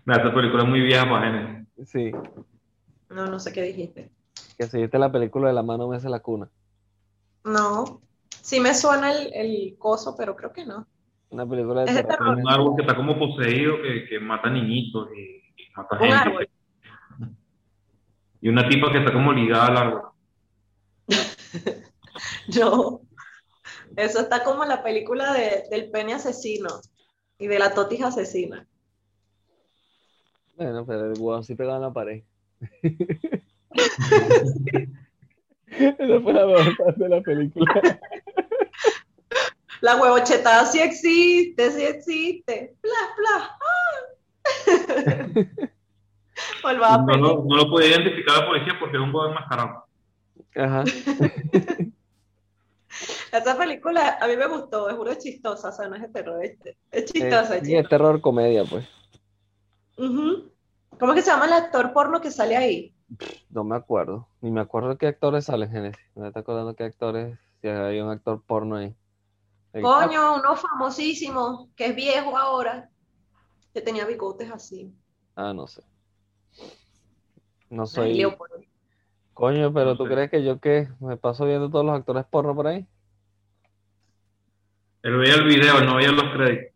Mira, 0.05 0.23
esta 0.23 0.33
película 0.35 0.63
es 0.63 0.69
muy 0.69 0.81
vieja 0.81 1.09
para. 1.09 1.65
Sí, 1.85 2.13
no, 3.11 3.27
no 3.27 3.41
sé 3.41 3.53
qué 3.53 3.63
dijiste. 3.63 4.11
que 4.57 4.67
si 4.69 4.79
viste 4.81 4.99
la 4.99 5.11
película 5.11 5.49
de 5.49 5.55
La 5.55 5.63
mano 5.63 5.89
me 5.89 5.97
hace 5.97 6.09
la 6.09 6.21
cuna. 6.21 6.49
No, 7.45 8.01
sí 8.43 8.61
me 8.61 8.75
suena 8.75 9.13
el, 9.13 9.33
el 9.35 9.77
coso, 9.79 10.15
pero 10.17 10.37
creo 10.37 10.53
que 10.53 10.65
no. 10.65 10.87
Una 11.31 11.47
película 11.47 11.85
de 11.85 11.91
Es 11.91 11.97
de 11.97 12.05
terror. 12.05 12.37
Un 12.37 12.49
árbol 12.49 12.77
que 12.77 12.83
está 12.83 12.97
como 12.97 13.19
poseído, 13.19 13.83
que, 13.83 14.07
que 14.07 14.19
mata 14.19 14.49
niñitos 14.51 15.09
y, 15.15 15.21
y 15.63 15.71
mata 15.77 15.97
Un 15.97 16.01
gente. 16.01 16.15
árbol. 16.15 16.49
Y 18.41 18.49
una 18.49 18.69
tipa 18.69 18.91
que 18.93 18.99
está 18.99 19.13
como 19.13 19.33
ligada 19.33 19.67
al 19.67 19.77
árbol. 19.77 20.03
No, 22.59 23.03
eso 23.97 24.21
está 24.21 24.43
como 24.43 24.65
en 24.65 24.71
la 24.71 24.83
película 24.83 25.33
de, 25.35 25.65
del 25.71 25.91
pene 25.91 26.15
asesino 26.15 26.69
y 27.39 27.47
de 27.47 27.59
la 27.61 27.75
totis 27.75 28.03
asesina. 28.03 28.67
Bueno, 30.57 30.85
pero 30.85 31.13
el 31.13 31.19
huevón 31.21 31.45
sí 31.45 31.55
pegado 31.55 31.77
en 31.77 31.83
la 31.83 31.93
pared. 31.93 32.25
Esa 35.71 36.21
fue 36.21 36.33
la 36.33 36.47
mejor 36.47 36.77
parte 36.77 37.03
de 37.05 37.09
la 37.09 37.21
película. 37.21 38.01
La 39.81 39.97
huevochetada 39.97 40.67
sí 40.67 40.81
existe, 40.81 41.71
sí 41.71 41.85
existe. 41.85 42.77
Bla, 42.83 42.93
bla. 43.17 43.59
¡Ah! 43.61 45.29
No 46.63 47.17
lo, 47.17 47.45
no 47.45 47.57
lo 47.57 47.69
podía 47.71 47.89
identificar 47.89 48.39
la 48.39 48.47
policía 48.47 48.75
porque 48.79 48.97
era 48.97 49.05
un 49.05 49.15
huevo 49.15 49.29
enmascarado. 49.29 49.85
Ajá. 50.55 50.85
Esa 53.33 53.57
película 53.57 54.19
a 54.21 54.27
mí 54.27 54.37
me 54.37 54.47
gustó, 54.47 54.89
es 54.89 54.97
una 54.97 55.17
chistosa, 55.19 55.69
o 55.69 55.73
sea, 55.73 55.89
no 55.89 55.97
es 55.97 56.03
de 56.03 56.09
terror, 56.09 56.45
es, 56.45 56.59
es 56.91 57.05
chistosa. 57.05 57.57
Eh, 57.57 57.59
es 57.59 57.67
sí, 57.67 57.77
es 57.77 57.89
terror 57.89 58.21
comedia, 58.21 58.65
pues. 58.65 58.87
Ujú. 59.97 60.51
¿Cómo 60.99 61.13
es 61.13 61.17
que 61.17 61.23
se 61.23 61.31
llama 61.31 61.47
el 61.47 61.53
actor 61.53 61.93
porno 61.93 62.21
que 62.21 62.31
sale 62.31 62.57
ahí? 62.57 62.95
No 63.51 63.65
me 63.65 63.77
acuerdo. 63.77 64.29
Ni 64.41 64.51
me 64.51 64.61
acuerdo 64.61 64.99
qué 64.99 65.07
actores 65.07 65.45
salen, 65.45 65.71
Genesis. 65.71 66.05
No 66.15 66.23
me 66.23 66.29
está 66.29 66.41
acordando 66.41 66.75
qué 66.75 66.85
actores. 66.85 67.39
Si 67.61 67.69
hay 67.69 68.01
un 68.01 68.11
actor 68.11 68.43
porno 68.45 68.77
ahí. 68.77 68.95
Coño, 69.83 70.37
uno 70.37 70.57
famosísimo, 70.57 71.69
que 71.77 71.87
es 71.87 71.97
viejo 71.97 72.37
ahora, 72.37 72.91
que 73.73 73.81
tenía 73.81 74.07
bigotes 74.07 74.51
así. 74.51 74.93
Ah, 75.35 75.53
no 75.53 75.67
sé. 75.67 75.83
No 77.71 77.87
soy. 77.87 78.27
Coño, 79.35 79.73
pero 79.73 79.97
¿tú 79.97 80.05
crees 80.05 80.31
que 80.31 80.43
yo 80.43 80.59
qué? 80.59 80.89
¿Me 81.01 81.17
paso 81.17 81.47
viendo 81.47 81.71
todos 81.71 81.85
los 81.85 81.95
actores 81.95 82.25
porno 82.27 82.55
por 82.55 82.67
ahí? 82.67 82.87
Él 85.03 85.17
veía 85.17 85.35
el 85.35 85.45
video, 85.45 85.81
no 85.83 85.97
veía 85.97 86.11
los 86.11 86.33
créditos. 86.33 86.75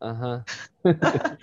Ajá. 0.00 0.44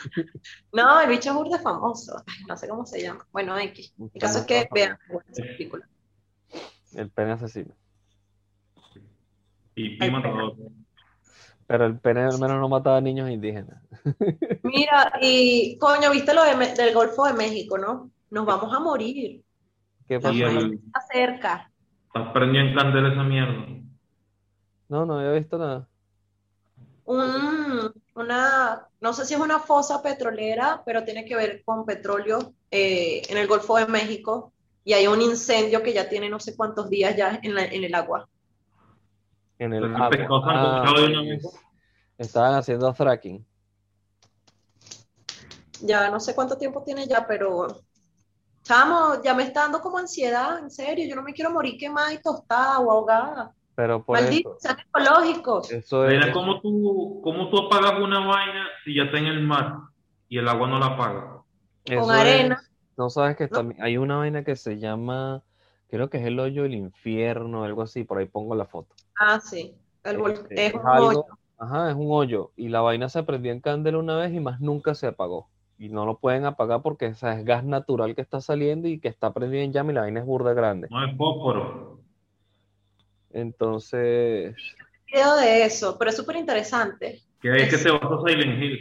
No, 0.71 1.01
el 1.01 1.09
bicho 1.09 1.31
es 1.31 1.35
burda 1.35 1.59
famoso. 1.59 2.15
Ay, 2.25 2.45
no 2.47 2.55
sé 2.55 2.69
cómo 2.69 2.85
se 2.85 3.01
llama. 3.01 3.27
Bueno, 3.33 3.59
X. 3.59 3.93
El 3.99 4.21
caso 4.21 4.39
es 4.39 4.45
que 4.45 4.69
vean 4.73 4.97
bueno, 5.07 5.25
esa 5.29 5.43
película. 5.43 5.85
El 6.93 7.09
pene 7.09 7.33
asesino. 7.33 7.75
Y, 9.75 10.03
y 10.03 10.11
matador. 10.11 10.55
Pero 11.67 11.85
el 11.85 11.99
pene 11.99 12.21
al 12.21 12.39
menos 12.39 12.59
no 12.59 12.69
mataba 12.69 12.97
a 12.97 13.01
niños 13.01 13.29
indígenas. 13.29 13.81
Mira, 14.63 15.13
y 15.21 15.77
coño, 15.77 16.11
viste 16.11 16.33
lo 16.33 16.43
de 16.43 16.73
del 16.73 16.93
Golfo 16.93 17.25
de 17.25 17.33
México, 17.33 17.77
¿no? 17.77 18.09
nos 18.29 18.45
vamos 18.47 18.73
a 18.73 18.79
morir. 18.79 19.43
¿Qué 20.07 20.19
pasó? 20.19 20.33
Está 20.35 21.01
cerca. 21.11 21.71
está 22.07 22.33
prendido 22.33 22.65
en 22.65 22.75
candela 22.75 23.11
esa 23.13 23.23
mierda. 23.23 23.65
No, 24.89 25.05
no 25.05 25.19
había 25.19 25.33
visto 25.33 25.57
nada. 25.57 25.87
Un, 27.05 27.93
una, 28.15 28.87
no 29.01 29.13
sé 29.13 29.25
si 29.25 29.33
es 29.33 29.39
una 29.39 29.59
fosa 29.59 30.01
petrolera, 30.01 30.81
pero 30.85 31.03
tiene 31.03 31.25
que 31.25 31.35
ver 31.35 31.63
con 31.63 31.85
petróleo 31.85 32.53
eh, 32.71 33.21
en 33.29 33.37
el 33.37 33.47
Golfo 33.47 33.77
de 33.77 33.85
México 33.87 34.53
y 34.83 34.93
hay 34.93 35.07
un 35.07 35.21
incendio 35.21 35.83
que 35.83 35.93
ya 35.93 36.09
tiene 36.09 36.29
no 36.29 36.39
sé 36.39 36.55
cuántos 36.55 36.89
días 36.89 37.15
ya 37.15 37.39
en, 37.43 37.53
la- 37.55 37.65
en 37.65 37.83
el 37.83 37.93
agua. 37.93 38.27
En 39.59 39.73
el 39.73 39.95
agua. 39.95 40.43
Ah, 40.45 40.81
sancochado 40.81 41.07
de 41.07 41.13
una 41.13 41.21
vez. 41.21 41.63
estaban 42.17 42.55
haciendo 42.55 42.93
fracking. 42.93 43.45
Ya 45.81 46.09
no 46.09 46.19
sé 46.19 46.33
cuánto 46.33 46.57
tiempo 46.57 46.83
tiene 46.83 47.07
ya, 47.07 47.25
pero 47.27 47.67
chamo, 48.63 49.21
ya 49.23 49.33
me 49.33 49.43
está 49.43 49.61
dando 49.61 49.81
como 49.81 49.97
ansiedad, 49.97 50.59
en 50.59 50.71
serio, 50.71 51.07
yo 51.07 51.15
no 51.15 51.23
me 51.23 51.33
quiero 51.33 51.51
morir 51.51 51.77
quemada 51.77 52.13
y 52.13 52.21
tostada 52.21 52.79
o 52.79 52.91
ahogada. 52.91 53.53
Pero 53.75 54.03
por 54.03 54.17
Malditos, 54.17 54.53
eso, 54.53 54.59
sean 54.59 54.77
ecológicos. 54.79 55.71
eso 55.71 56.07
es, 56.07 56.19
Mira, 56.19 56.33
¿cómo 56.33 56.61
tú, 56.61 57.21
¿cómo 57.23 57.49
tú 57.49 57.57
apagas 57.59 57.99
una 57.99 58.19
vaina 58.25 58.67
si 58.85 58.95
ya 58.95 59.03
está 59.03 59.17
en 59.17 59.25
el 59.27 59.41
mar 59.41 59.75
y 60.29 60.37
el 60.37 60.47
agua 60.47 60.67
no 60.67 60.79
la 60.79 60.85
apaga? 60.87 61.41
eso 61.85 62.11
arena. 62.11 62.55
es- 62.61 62.69
no 62.95 63.09
sabes 63.09 63.35
que 63.35 63.45
¿no? 63.45 63.57
también 63.57 63.81
hay 63.83 63.97
una 63.97 64.17
vaina 64.17 64.43
que 64.43 64.55
se 64.55 64.77
llama, 64.77 65.41
creo 65.93 66.09
que 66.09 66.17
es 66.17 66.25
el 66.25 66.39
hoyo 66.39 66.63
del 66.63 66.73
infierno, 66.73 67.63
algo 67.63 67.83
así, 67.83 68.03
por 68.03 68.17
ahí 68.17 68.25
pongo 68.25 68.55
la 68.55 68.65
foto. 68.65 68.95
Ah, 69.19 69.39
sí. 69.39 69.75
El 70.03 70.19
Este, 70.31 70.65
es 70.67 70.73
un 70.73 70.81
algo- 70.87 71.07
hoyo. 71.09 71.25
Ajá, 71.59 71.91
es 71.91 71.95
un 71.95 72.07
hoyo. 72.09 72.51
Y 72.57 72.69
la 72.69 72.81
vaina 72.81 73.09
se 73.09 73.21
prendió 73.21 73.51
en 73.51 73.61
candela 73.61 73.99
una 73.99 74.17
vez 74.17 74.33
y 74.33 74.39
más 74.39 74.59
nunca 74.59 74.95
se 74.95 75.05
apagó. 75.05 75.49
Y 75.77 75.89
no 75.89 76.05
lo 76.07 76.17
pueden 76.17 76.45
apagar 76.45 76.81
porque 76.81 77.07
o 77.07 77.13
sea, 77.15 77.37
es 77.37 77.45
gas 77.45 77.63
natural 77.63 78.15
que 78.15 78.21
está 78.21 78.41
saliendo 78.41 78.87
y 78.87 78.99
que 78.99 79.07
está 79.07 79.31
prendido 79.33 79.61
en 79.63 79.71
llama 79.71 79.91
y 79.91 79.95
la 79.95 80.01
vaina 80.01 80.19
es 80.21 80.25
burda 80.25 80.53
grande. 80.53 80.87
No 80.89 81.05
es 81.05 81.15
fósforo. 81.15 81.99
Entonces, 83.31 84.55
video 85.07 85.35
de 85.37 85.65
eso, 85.65 85.95
pero 85.97 86.09
es 86.09 86.17
súper 86.17 86.35
interesante. 86.37 87.21
Que 87.39 87.55
es 87.55 87.69
que 87.83 87.91
vas 87.91 88.01
a 88.03 88.27
Silent 88.27 88.61
Hill. 88.63 88.79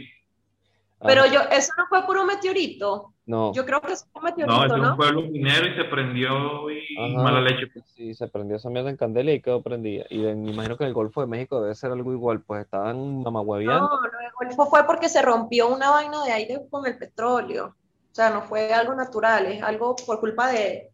ah, 0.99 1.05
Pero 1.07 1.25
yo, 1.27 1.41
eso 1.51 1.71
no 1.77 1.85
fue 1.87 2.05
por 2.05 2.17
un 2.17 2.27
meteorito. 2.27 3.12
No, 3.25 3.53
Yo 3.53 3.65
creo 3.65 3.79
que 3.81 3.93
es 3.93 4.05
un 4.13 4.21
No, 4.21 4.27
es 4.29 4.35
meteorito, 4.35 4.73
de 4.75 4.81
un 4.81 4.87
¿no? 4.87 4.97
pueblo 4.97 5.21
minero 5.23 5.67
y 5.67 5.75
se 5.75 5.83
prendió 5.85 6.69
y 6.69 6.97
Ajá. 6.97 7.23
mala 7.23 7.41
leche. 7.41 7.67
pues. 7.67 7.85
sí, 7.95 8.13
se 8.13 8.27
prendió 8.27 8.57
esa 8.57 8.69
mierda 8.69 8.89
en 8.89 8.97
candela 8.97 9.31
y 9.31 9.41
quedó 9.41 9.61
prendida. 9.61 10.05
Y 10.09 10.25
en- 10.25 10.43
me 10.43 10.51
imagino 10.51 10.77
que 10.77 10.83
en 10.83 10.89
el 10.89 10.93
Golfo 10.93 11.21
de 11.21 11.27
México 11.27 11.61
debe 11.61 11.73
ser 11.75 11.91
algo 11.91 12.11
igual, 12.11 12.41
pues 12.41 12.65
estaban 12.65 13.21
mamahueveando. 13.23 13.87
No, 13.87 14.01
no, 14.01 14.07
el 14.07 14.31
Golfo 14.49 14.65
fue 14.69 14.85
porque 14.85 15.07
se 15.09 15.21
rompió 15.21 15.67
una 15.69 15.89
vaina 15.91 16.23
de 16.25 16.31
aire 16.33 16.61
con 16.69 16.85
el 16.85 16.97
petróleo. 16.97 17.67
O 18.11 18.15
sea, 18.15 18.29
no 18.29 18.41
fue 18.41 18.73
algo 18.73 18.93
natural, 18.93 19.45
es 19.47 19.63
algo 19.63 19.95
por 20.05 20.19
culpa 20.19 20.49
de, 20.51 20.89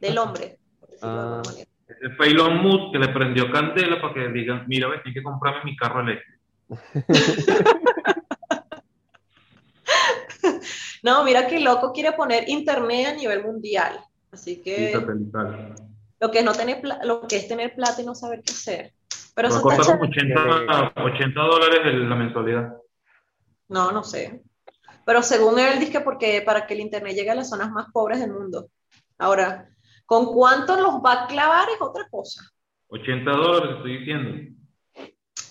del 0.00 0.18
hombre. 0.18 0.58
por 0.80 0.88
decirlo 0.90 1.14
de 1.14 1.20
alguna 1.20 1.38
Ah. 1.38 1.42
manera. 1.46 1.70
Ese 1.88 2.10
fue 2.16 2.26
Elon 2.26 2.58
Musk 2.62 2.92
que 2.92 2.98
le 2.98 3.08
prendió 3.08 3.50
candela 3.50 4.00
para 4.02 4.12
que 4.12 4.28
digan, 4.28 4.64
mira, 4.66 4.88
ves, 4.88 5.02
tienes 5.02 5.20
que 5.20 5.22
comprarme 5.24 5.64
mi 5.64 5.76
carro 5.76 6.00
eléctrico. 6.02 6.38
No, 11.02 11.24
mira 11.24 11.46
que 11.46 11.60
loco 11.60 11.92
quiere 11.92 12.12
poner 12.12 12.48
internet 12.48 13.08
a 13.08 13.14
nivel 13.14 13.44
mundial. 13.44 14.00
Así 14.32 14.60
que 14.62 14.92
lo 16.20 16.30
que, 16.30 16.38
es 16.40 16.44
no 16.44 16.52
tener 16.52 16.82
lo 17.04 17.26
que 17.26 17.36
es 17.36 17.48
tener 17.48 17.74
plata 17.74 18.02
y 18.02 18.04
no 18.04 18.14
saber 18.14 18.42
qué 18.44 18.52
hacer. 18.52 18.92
Pero 19.34 19.48
eso 19.48 19.58
está 19.58 19.76
costar 19.76 19.98
como 19.98 20.10
chévere. 20.10 20.34
80, 20.34 20.92
80 20.96 21.40
dólares 21.40 21.80
la 21.84 22.14
mensualidad. 22.16 22.76
No, 23.68 23.92
no 23.92 24.02
sé. 24.02 24.42
Pero 25.04 25.22
según 25.22 25.58
él, 25.58 25.78
dice 25.78 25.92
que 25.92 26.00
porque 26.00 26.42
para 26.42 26.66
que 26.66 26.74
el 26.74 26.80
internet 26.80 27.14
llegue 27.14 27.30
a 27.30 27.34
las 27.34 27.48
zonas 27.48 27.70
más 27.70 27.86
pobres 27.92 28.20
del 28.20 28.32
mundo. 28.32 28.68
Ahora, 29.16 29.68
¿con 30.04 30.26
cuánto 30.26 30.76
los 30.76 30.96
va 30.96 31.24
a 31.24 31.26
clavar 31.26 31.68
es 31.70 31.80
otra 31.80 32.06
cosa? 32.10 32.42
80 32.88 33.30
dólares, 33.30 33.76
estoy 33.76 33.98
diciendo. 33.98 34.30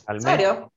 Al 0.05 0.17
¿En 0.17 0.23
mes. 0.23 0.23
serio? 0.23 0.73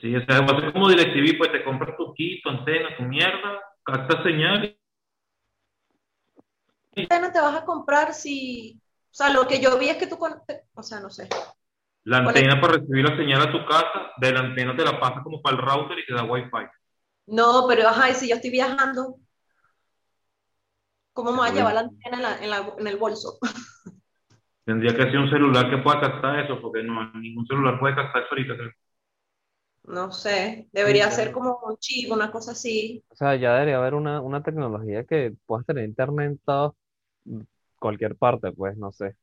Sí, 0.00 0.14
o 0.14 0.24
sea, 0.24 0.40
va 0.42 0.56
a 0.56 0.60
ser 0.60 0.72
como 0.72 0.88
DirecTV, 0.88 1.38
pues 1.38 1.50
te 1.52 1.64
compras 1.64 1.96
tu 1.96 2.14
kit, 2.14 2.42
tu 2.42 2.50
antena, 2.50 2.96
tu 2.96 3.02
mierda, 3.02 3.60
capta 3.82 4.22
señal. 4.22 4.76
¿Qué 6.94 7.02
antena 7.02 7.32
te 7.32 7.40
vas 7.40 7.56
a 7.56 7.64
comprar 7.64 8.14
si... 8.14 8.80
O 9.10 9.14
sea, 9.14 9.30
lo 9.30 9.46
que 9.48 9.60
yo 9.60 9.76
vi 9.78 9.88
es 9.88 9.96
que 9.96 10.06
tú... 10.06 10.16
con- 10.16 10.40
O 10.74 10.82
sea, 10.82 11.00
no 11.00 11.10
sé. 11.10 11.28
La 12.04 12.18
antena 12.18 12.60
para 12.60 12.74
recibir 12.74 13.08
la 13.08 13.16
señal 13.16 13.42
a 13.42 13.50
tu 13.52 13.66
casa, 13.66 14.12
de 14.18 14.32
la 14.32 14.40
antena 14.40 14.76
te 14.76 14.84
la 14.84 15.00
pasa 15.00 15.20
como 15.22 15.42
para 15.42 15.56
el 15.56 15.62
router 15.62 15.98
y 15.98 16.06
te 16.06 16.14
da 16.14 16.22
wifi. 16.24 16.48
No, 17.26 17.66
pero 17.68 17.88
ajá, 17.88 18.10
y 18.10 18.14
si 18.14 18.28
yo 18.28 18.36
estoy 18.36 18.50
viajando, 18.50 19.16
¿cómo 21.12 21.32
me 21.32 21.38
voy 21.38 21.48
a 21.48 21.54
llevar 21.54 21.74
la 21.74 21.80
antena 21.80 22.16
en, 22.16 22.22
la- 22.22 22.38
en 22.44 22.50
la- 22.50 22.74
en 22.78 22.86
el 22.86 22.96
bolso? 22.96 23.38
Tendría 24.64 24.94
que 24.94 25.02
ser 25.10 25.18
un 25.18 25.30
celular 25.30 25.68
que 25.68 25.78
pueda 25.78 26.00
captar 26.00 26.38
eso, 26.40 26.60
porque 26.60 26.82
no, 26.82 27.10
ningún 27.14 27.46
celular 27.46 27.78
puede 27.80 27.94
captar 27.96 28.22
eso 28.22 28.30
ahorita. 28.32 28.54
No 29.88 30.12
sé, 30.12 30.68
debería 30.72 31.10
Sí, 31.10 31.16
ser 31.16 31.32
como 31.32 31.58
un 31.64 31.76
chip, 31.78 32.12
una 32.12 32.30
cosa 32.30 32.52
así. 32.52 33.02
O 33.08 33.16
sea, 33.16 33.36
ya 33.36 33.54
debería 33.54 33.78
haber 33.78 33.94
una, 33.94 34.20
una 34.20 34.42
tecnología 34.42 35.04
que 35.04 35.34
puedas 35.46 35.64
tener 35.64 35.84
internet 35.84 36.32
en 36.32 36.38
toda 36.38 36.74
cualquier 37.78 38.16
parte, 38.16 38.52
pues, 38.52 38.76
no 38.76 38.92
sé. 38.92 39.16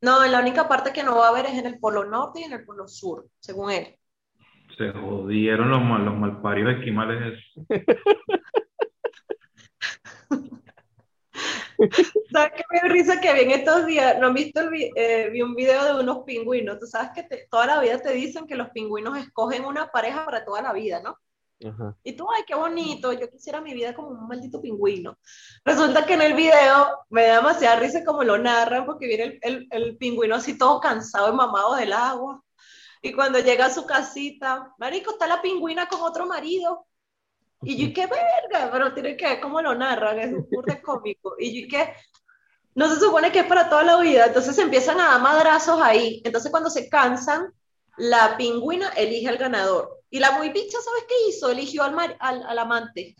No, 0.00 0.24
la 0.26 0.40
única 0.40 0.66
parte 0.68 0.92
que 0.92 1.04
no 1.04 1.16
va 1.16 1.26
a 1.26 1.30
haber 1.30 1.46
es 1.46 1.58
en 1.58 1.66
el 1.66 1.78
polo 1.78 2.04
norte 2.04 2.40
y 2.40 2.44
en 2.44 2.54
el 2.54 2.64
polo 2.64 2.88
sur, 2.88 3.26
según 3.38 3.70
él. 3.70 3.96
Se 4.76 4.90
jodieron 4.90 5.70
los, 5.70 5.82
mal, 5.82 6.04
los 6.04 6.16
malparidos 6.16 6.74
esquimales 6.74 7.38
esos. 7.38 7.66
¿Sabes 12.32 12.52
qué 12.56 12.62
me 12.70 12.80
dio 12.80 12.88
risa 12.92 13.20
que 13.20 13.32
vi 13.32 13.40
en 13.40 13.50
estos 13.52 13.86
días? 13.86 14.18
¿No 14.18 14.28
han 14.28 14.34
visto 14.34 14.60
el 14.60 14.70
vi, 14.70 14.90
eh, 14.96 15.28
vi 15.32 15.42
un 15.42 15.54
video 15.54 15.84
de 15.84 16.00
unos 16.02 16.24
pingüinos? 16.24 16.78
Tú 16.78 16.86
sabes 16.86 17.10
que 17.14 17.22
te- 17.24 17.46
toda 17.50 17.66
la 17.66 17.80
vida 17.80 18.00
te 18.00 18.12
dicen 18.12 18.46
que 18.46 18.56
los 18.56 18.70
pingüinos 18.70 19.18
escogen 19.18 19.64
una 19.64 19.88
pareja 19.90 20.24
para 20.24 20.44
toda 20.44 20.62
la 20.62 20.72
vida, 20.72 21.00
¿no? 21.00 21.16
Ajá. 21.64 21.96
Y 22.04 22.14
tú, 22.16 22.26
ay, 22.30 22.44
qué 22.46 22.54
bonito, 22.54 23.12
yo 23.12 23.30
quisiera 23.30 23.60
mi 23.60 23.74
vida 23.74 23.94
como 23.94 24.08
un 24.08 24.28
maldito 24.28 24.60
pingüino. 24.60 25.18
Resulta 25.64 26.04
que 26.06 26.14
en 26.14 26.22
el 26.22 26.34
video 26.34 26.98
me 27.10 27.26
da 27.26 27.36
demasiada 27.36 27.80
risa 27.80 28.04
como 28.04 28.22
lo 28.24 28.38
narran, 28.38 28.84
porque 28.86 29.06
viene 29.06 29.24
el, 29.24 29.38
el, 29.42 29.68
el 29.70 29.96
pingüino 29.96 30.34
así 30.36 30.58
todo 30.58 30.80
cansado 30.80 31.32
y 31.32 31.36
mamado 31.36 31.74
del 31.76 31.92
agua. 31.94 32.42
Y 33.02 33.12
cuando 33.12 33.38
llega 33.38 33.66
a 33.66 33.70
su 33.70 33.86
casita, 33.86 34.74
marico, 34.78 35.12
está 35.12 35.26
la 35.26 35.42
pingüina 35.42 35.88
con 35.88 36.02
otro 36.02 36.26
marido. 36.26 36.86
Y 37.64 37.76
yo, 37.88 37.94
qué 37.94 38.06
verga, 38.06 38.70
pero 38.70 38.92
tiene 38.94 39.16
que 39.16 39.26
ver 39.26 39.40
cómo 39.40 39.60
lo 39.62 39.74
narran, 39.74 40.18
es 40.18 40.32
un 40.32 40.46
burda 40.50 40.80
cómico. 40.82 41.34
Y 41.38 41.62
yo, 41.62 41.68
que 41.68 41.92
no 42.74 42.88
se 42.88 43.00
supone 43.00 43.30
que 43.32 43.40
es 43.40 43.46
para 43.46 43.68
toda 43.68 43.84
la 43.84 43.98
vida, 44.00 44.26
entonces 44.26 44.58
empiezan 44.58 45.00
a 45.00 45.10
dar 45.10 45.20
madrazos 45.20 45.80
ahí. 45.80 46.20
Entonces 46.24 46.50
cuando 46.50 46.70
se 46.70 46.88
cansan, 46.88 47.52
la 47.96 48.36
pingüina 48.36 48.88
elige 48.90 49.28
al 49.28 49.38
ganador. 49.38 50.00
Y 50.10 50.18
la 50.18 50.32
muy 50.32 50.50
bicha, 50.50 50.78
¿sabes 50.80 51.04
qué 51.08 51.14
hizo? 51.28 51.50
Eligió 51.50 51.82
al, 51.84 51.92
mar- 51.92 52.16
al, 52.20 52.42
al 52.44 52.58
amante. 52.58 53.14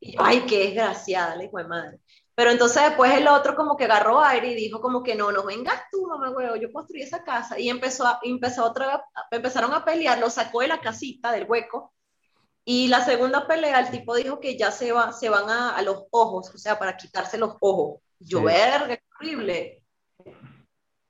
Y 0.00 0.12
yo, 0.12 0.20
ay, 0.22 0.42
qué 0.46 0.58
desgraciada, 0.66 1.36
la 1.36 1.44
hijo 1.44 1.58
de 1.58 1.64
madre. 1.64 2.00
Pero 2.34 2.50
entonces 2.50 2.82
después 2.82 3.12
el 3.14 3.28
otro 3.28 3.54
como 3.54 3.76
que 3.76 3.84
agarró 3.84 4.20
aire 4.20 4.48
y 4.48 4.54
dijo 4.56 4.80
como 4.80 5.02
que 5.02 5.14
no, 5.14 5.30
no 5.30 5.44
vengas 5.44 5.82
tú, 5.90 6.06
mamá 6.06 6.30
huevo, 6.30 6.56
yo 6.56 6.72
construí 6.72 7.02
esa 7.02 7.22
casa. 7.24 7.58
Y 7.58 7.70
empezó, 7.70 8.06
a, 8.06 8.18
empezó 8.22 8.64
otra 8.66 9.04
empezaron 9.30 9.72
a 9.72 9.84
pelear, 9.84 10.18
lo 10.18 10.28
sacó 10.28 10.60
de 10.60 10.68
la 10.68 10.80
casita, 10.80 11.30
del 11.32 11.48
hueco. 11.48 11.93
Y 12.64 12.88
la 12.88 13.04
segunda 13.04 13.46
pelea, 13.46 13.80
el 13.80 13.90
tipo 13.90 14.14
dijo 14.14 14.40
que 14.40 14.56
ya 14.56 14.70
se, 14.70 14.90
va, 14.92 15.12
se 15.12 15.28
van 15.28 15.50
a, 15.50 15.76
a 15.76 15.82
los 15.82 16.04
ojos, 16.10 16.50
o 16.54 16.58
sea, 16.58 16.78
para 16.78 16.96
quitarse 16.96 17.36
los 17.38 17.56
ojos. 17.60 18.00
Yo, 18.18 18.38
Sí. 18.38 18.44
verga, 18.46 18.96
qué 18.96 19.02
horrible. 19.20 19.82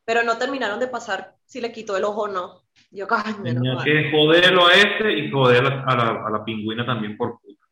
Pero 0.04 0.22
no 0.22 0.36
terminaron 0.36 0.80
de 0.80 0.88
pasar 0.88 1.36
si 1.46 1.60
le 1.60 1.72
quitó 1.72 1.96
el 1.96 2.04
ojo 2.04 2.22
o 2.22 2.28
no. 2.28 2.62
Yo, 2.90 3.06
Tenía 3.42 3.78
que 3.84 4.10
joderlo 4.10 4.66
a 4.66 4.74
este 4.74 5.12
y 5.18 5.30
joder 5.30 5.64
a 5.64 5.70
la, 5.70 5.82
a 6.24 6.30
la, 6.30 6.38
a 6.38 6.44
pingüina 6.44 6.84
también 6.84 7.16
por 7.16 7.40
puta. 7.40 7.66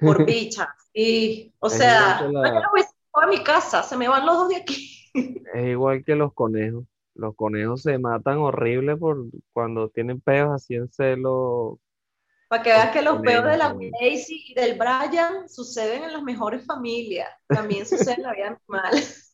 por 0.00 0.24
bicha. 0.24 0.74
Y, 0.92 1.52
o 1.60 1.68
Es 1.68 1.74
sea, 1.74 2.20
la- 2.22 2.28
no, 2.28 2.44
yo 2.44 2.60
no 2.60 2.70
voy 2.72 3.24
a 3.24 3.26
mi 3.28 3.42
casa, 3.44 3.82
se 3.82 3.96
me 3.96 4.08
van 4.08 4.26
los 4.26 4.36
dos 4.36 4.48
de 4.48 4.56
aquí. 4.56 4.88
Es 5.54 5.66
igual 5.68 6.02
que 6.04 6.14
los 6.16 6.32
conejos. 6.32 6.84
Los 7.14 7.36
conejos 7.36 7.82
se 7.82 7.98
matan 7.98 8.38
horrible 8.38 8.96
por 8.96 9.26
cuando 9.52 9.90
tienen 9.90 10.20
peos 10.20 10.50
así 10.50 10.74
en 10.74 10.88
celo. 10.90 11.78
Para 12.52 12.62
que 12.64 12.68
veas 12.68 12.90
que 12.90 13.00
los 13.00 13.22
peos 13.22 13.44
de 13.46 13.56
la. 13.56 13.74
Daisy 13.98 14.44
y 14.48 14.52
del 14.52 14.76
Brian 14.78 15.48
suceden 15.48 16.02
en 16.04 16.12
las 16.12 16.22
mejores 16.22 16.66
familias. 16.66 17.26
También 17.48 17.86
sucede 17.86 18.16
en 18.16 18.22
la 18.24 18.34
vida 18.34 18.46
animal. 18.48 18.92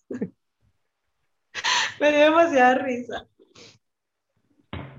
me 2.00 2.10
dio 2.12 2.20
demasiada 2.20 2.74
risa. 2.76 3.26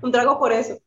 Un 0.02 0.12
trago 0.12 0.38
por 0.38 0.52
eso. 0.52 0.78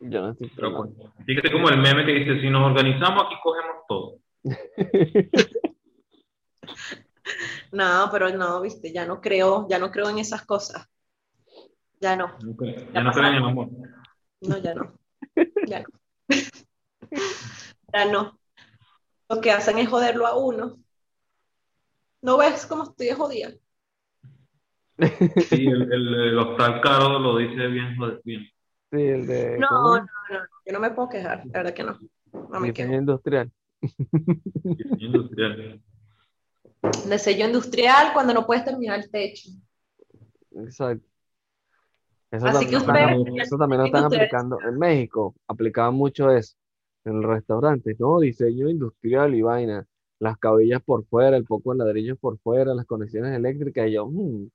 Yo 0.00 0.20
no 0.20 0.32
estoy 0.32 0.50
Pero 0.54 0.72
tomando. 0.72 0.94
pues, 1.14 1.24
fíjate 1.24 1.50
como 1.52 1.70
el 1.70 1.78
meme 1.78 2.04
que 2.04 2.12
dice, 2.12 2.38
si 2.42 2.50
nos 2.50 2.66
organizamos 2.70 3.24
aquí 3.24 3.34
cogemos 3.42 3.76
todo. 3.88 4.18
No, 7.72 8.08
pero 8.12 8.28
no, 8.30 8.60
viste, 8.60 8.92
ya 8.92 9.06
no 9.06 9.20
creo, 9.22 9.66
ya 9.70 9.78
no 9.78 9.90
creo 9.90 10.10
en 10.10 10.18
esas 10.18 10.44
cosas. 10.44 10.86
Ya 11.98 12.14
no, 12.14 12.28
Ya 12.38 12.46
no 12.46 12.56
creo- 12.56 12.92
ya 12.92 13.00
no 13.02 13.10
creen 13.12 13.26
en 13.28 13.34
el 13.36 13.44
amor. 13.44 13.68
no, 14.42 14.58
ya 14.58 14.74
no. 14.74 14.92
Ya 15.66 15.80
no. 15.80 15.86
Ya 17.92 18.04
no. 18.06 18.38
lo 19.28 19.40
que 19.40 19.50
hacen 19.52 19.78
es 19.78 19.88
joderlo 19.88 20.26
a 20.26 20.36
uno. 20.36 20.78
¿No 22.22 22.36
ves 22.38 22.66
cómo 22.66 22.84
estoy 22.84 23.10
jodida? 23.10 23.50
Sí, 24.98 25.66
el, 25.66 25.92
el, 25.92 26.14
el 26.14 26.38
hostal 26.38 26.80
caro 26.80 27.18
lo 27.18 27.36
dice 27.38 27.66
bien, 27.66 27.96
joder, 27.96 28.20
bien. 28.24 28.42
Sí, 28.92 29.00
el 29.02 29.26
de 29.26 29.58
No, 29.58 29.66
¿cómo 29.68 29.96
no, 29.98 30.02
no, 30.30 30.38
yo 30.64 30.72
no 30.72 30.80
me 30.80 30.90
puedo 30.90 31.08
quejar, 31.08 31.44
la 31.46 31.52
verdad 31.52 31.74
que 31.74 31.82
no. 31.82 31.98
No 32.32 32.60
me 32.60 32.68
Diseño 32.68 32.88
quejo. 32.90 33.00
industrial. 33.00 33.52
Diseño 33.80 35.06
industrial. 35.06 35.82
De 37.08 37.18
sello 37.18 37.46
industrial 37.46 38.12
cuando 38.12 38.32
no 38.34 38.46
puedes 38.46 38.64
terminar 38.64 39.00
el 39.00 39.10
techo. 39.10 39.50
Exacto. 40.56 41.06
Eso 42.30 42.46
Así 42.46 42.70
también, 42.70 42.70
que 42.70 42.76
están- 42.76 43.40
eso 43.40 43.56
también 43.58 43.80
lo 43.80 43.86
están 43.86 44.04
aplicando 44.04 44.58
en 44.60 44.78
México. 44.78 45.34
Aplicaban 45.46 45.94
mucho 45.94 46.30
eso 46.30 46.56
en 47.04 47.16
el 47.16 47.22
restaurante. 47.22 47.96
No, 47.98 48.20
diseño 48.20 48.68
industrial 48.68 49.34
y 49.34 49.42
vaina. 49.42 49.86
Las 50.20 50.38
cabillas 50.38 50.82
por 50.82 51.04
fuera, 51.06 51.36
el 51.36 51.44
poco 51.44 51.72
de 51.72 51.78
ladrillos 51.78 52.18
por 52.18 52.38
fuera, 52.38 52.74
las 52.74 52.86
conexiones 52.86 53.36
eléctricas. 53.36 53.88
Y 53.88 53.92
yo, 53.92 54.06
mmm, 54.06 54.48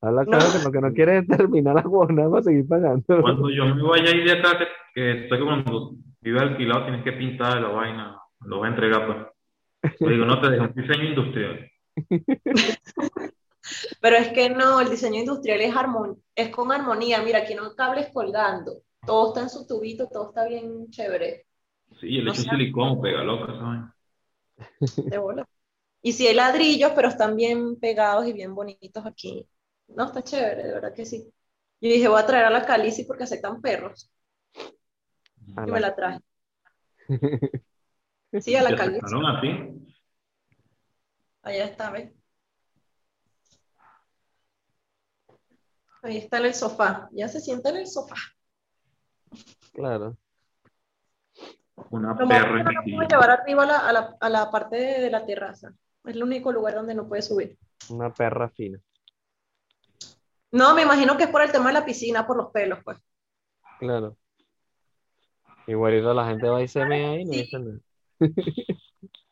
habla 0.00 0.24
No. 0.24 0.30
claro 0.30 0.44
que 0.52 0.64
lo 0.64 0.72
que 0.72 0.80
no 0.80 0.92
quiere 0.92 1.18
es 1.18 1.26
terminar 1.26 1.74
la 1.74 1.82
jornada 1.82 2.30
para 2.30 2.42
seguir 2.42 2.68
pagando. 2.68 3.04
Cuando 3.22 3.50
yo 3.50 3.74
me 3.74 3.82
vaya 3.82 4.10
a 4.10 4.16
ir 4.16 4.24
de 4.24 4.32
acá, 4.32 4.58
que, 4.58 4.66
que 4.94 5.28
sé 5.28 5.36
que 5.36 5.44
cuando 5.44 5.92
vives 6.20 6.42
alquilado 6.42 6.84
tienes 6.84 7.04
que 7.04 7.12
pintar 7.12 7.60
la 7.60 7.68
vaina, 7.68 8.20
lo 8.40 8.58
voy 8.58 8.66
a 8.66 8.70
entregar, 8.70 9.06
pues. 9.06 9.98
Le 10.00 10.12
digo, 10.12 10.24
no 10.24 10.40
te 10.40 10.50
dejo 10.50 10.64
un 10.64 10.74
diseño 10.74 11.04
industrial. 11.04 11.70
Pero 14.00 14.16
es 14.16 14.28
que 14.28 14.50
no, 14.50 14.80
el 14.80 14.90
diseño 14.90 15.20
industrial 15.20 15.60
es, 15.60 15.74
armon 15.74 16.22
es 16.34 16.50
con 16.50 16.70
armonía. 16.70 17.22
Mira, 17.22 17.40
aquí 17.40 17.54
no 17.54 17.64
hay 17.64 17.74
cables 17.76 18.08
colgando. 18.12 18.82
Todo 19.04 19.28
está 19.28 19.42
en 19.42 19.50
su 19.50 19.66
tubito, 19.66 20.08
todo 20.08 20.28
está 20.28 20.46
bien 20.46 20.88
chévere. 20.90 21.45
Sí, 22.00 22.06
y 22.08 22.20
le 22.22 22.30
No 22.30 22.32
echo 22.32 22.42
silicón, 22.42 23.00
pega 23.00 23.22
loca, 23.24 23.46
¿sabes? 23.58 23.80
De 25.08 25.18
bola. 25.18 25.48
Y 26.02 26.12
si 26.14 26.26
hay 26.28 26.34
ladrillos, 26.34 26.92
pero 26.96 27.08
están 27.08 27.36
bien 27.36 27.76
pegados 27.80 28.26
y 28.28 28.32
bien 28.34 28.54
bonitos 28.54 29.06
aquí. 29.06 29.48
No, 29.88 30.06
está 30.06 30.22
chévere, 30.24 30.64
de 30.64 30.72
verdad 30.74 30.94
que 30.94 31.06
sí. 31.06 31.32
Yo 31.80 31.90
dije, 31.90 32.08
voy 32.08 32.20
a 32.20 32.26
traer 32.26 32.46
a 32.46 32.50
la 32.50 32.66
Calici 32.66 33.04
porque 33.04 33.24
aceptan 33.24 33.60
perros. 33.62 34.10
A 35.56 35.66
Y 35.66 35.70
me 35.72 35.80
la- 35.80 35.94
traje. 35.94 36.20
Sí, 38.38 38.54
a 38.56 38.62
la 38.62 38.70
¿Te 38.70 38.76
Calici. 38.76 39.00
aceptaron 39.00 39.26
a 39.26 39.40
ti? 39.40 39.48
Allá 41.42 41.64
está, 41.64 41.90
¿ves? 41.90 42.12
Ahí 46.02 46.16
está 46.16 46.38
en 46.38 46.46
el 46.46 46.54
sofá. 46.54 47.06
Ya 47.12 47.28
se 47.28 47.38
sienta 47.40 47.68
en 47.68 47.76
el 47.76 47.86
sofá. 47.86 48.16
Claro. 49.72 50.16
Una 51.90 52.14
Lo 52.14 52.26
perra 52.26 52.62
no 52.62 52.82
pude 52.82 53.06
llevar 53.08 53.30
arriba 53.30 53.62
a 53.64 53.66
la, 53.66 53.78
a 53.78 53.92
la, 53.92 54.16
a 54.20 54.28
la 54.28 54.50
parte 54.50 54.76
de, 54.76 55.00
de 55.00 55.10
la 55.10 55.24
terraza. 55.26 55.72
Es 56.04 56.14
el 56.14 56.22
único 56.22 56.52
lugar 56.52 56.74
donde 56.74 56.94
no 56.94 57.06
puede 57.06 57.22
subir. 57.22 57.56
Una 57.90 58.12
perra 58.12 58.48
fina. 58.48 58.78
No, 60.52 60.74
me 60.74 60.82
imagino 60.82 61.16
que 61.16 61.24
es 61.24 61.30
por 61.30 61.42
el 61.42 61.52
tema 61.52 61.66
de 61.68 61.74
la 61.74 61.84
piscina, 61.84 62.26
por 62.26 62.36
los 62.36 62.50
pelos, 62.50 62.78
pues. 62.84 62.98
Claro. 63.78 64.16
Igualito 65.66 66.14
la 66.14 66.26
gente 66.28 66.48
va 66.48 66.62
y 66.62 66.68
se 66.68 66.84
mea 66.86 67.10
ahí 67.10 67.22
y 67.22 67.24
no 67.24 67.32
Sí. 67.32 67.38
dice 67.42 67.58
nada. 67.58 67.78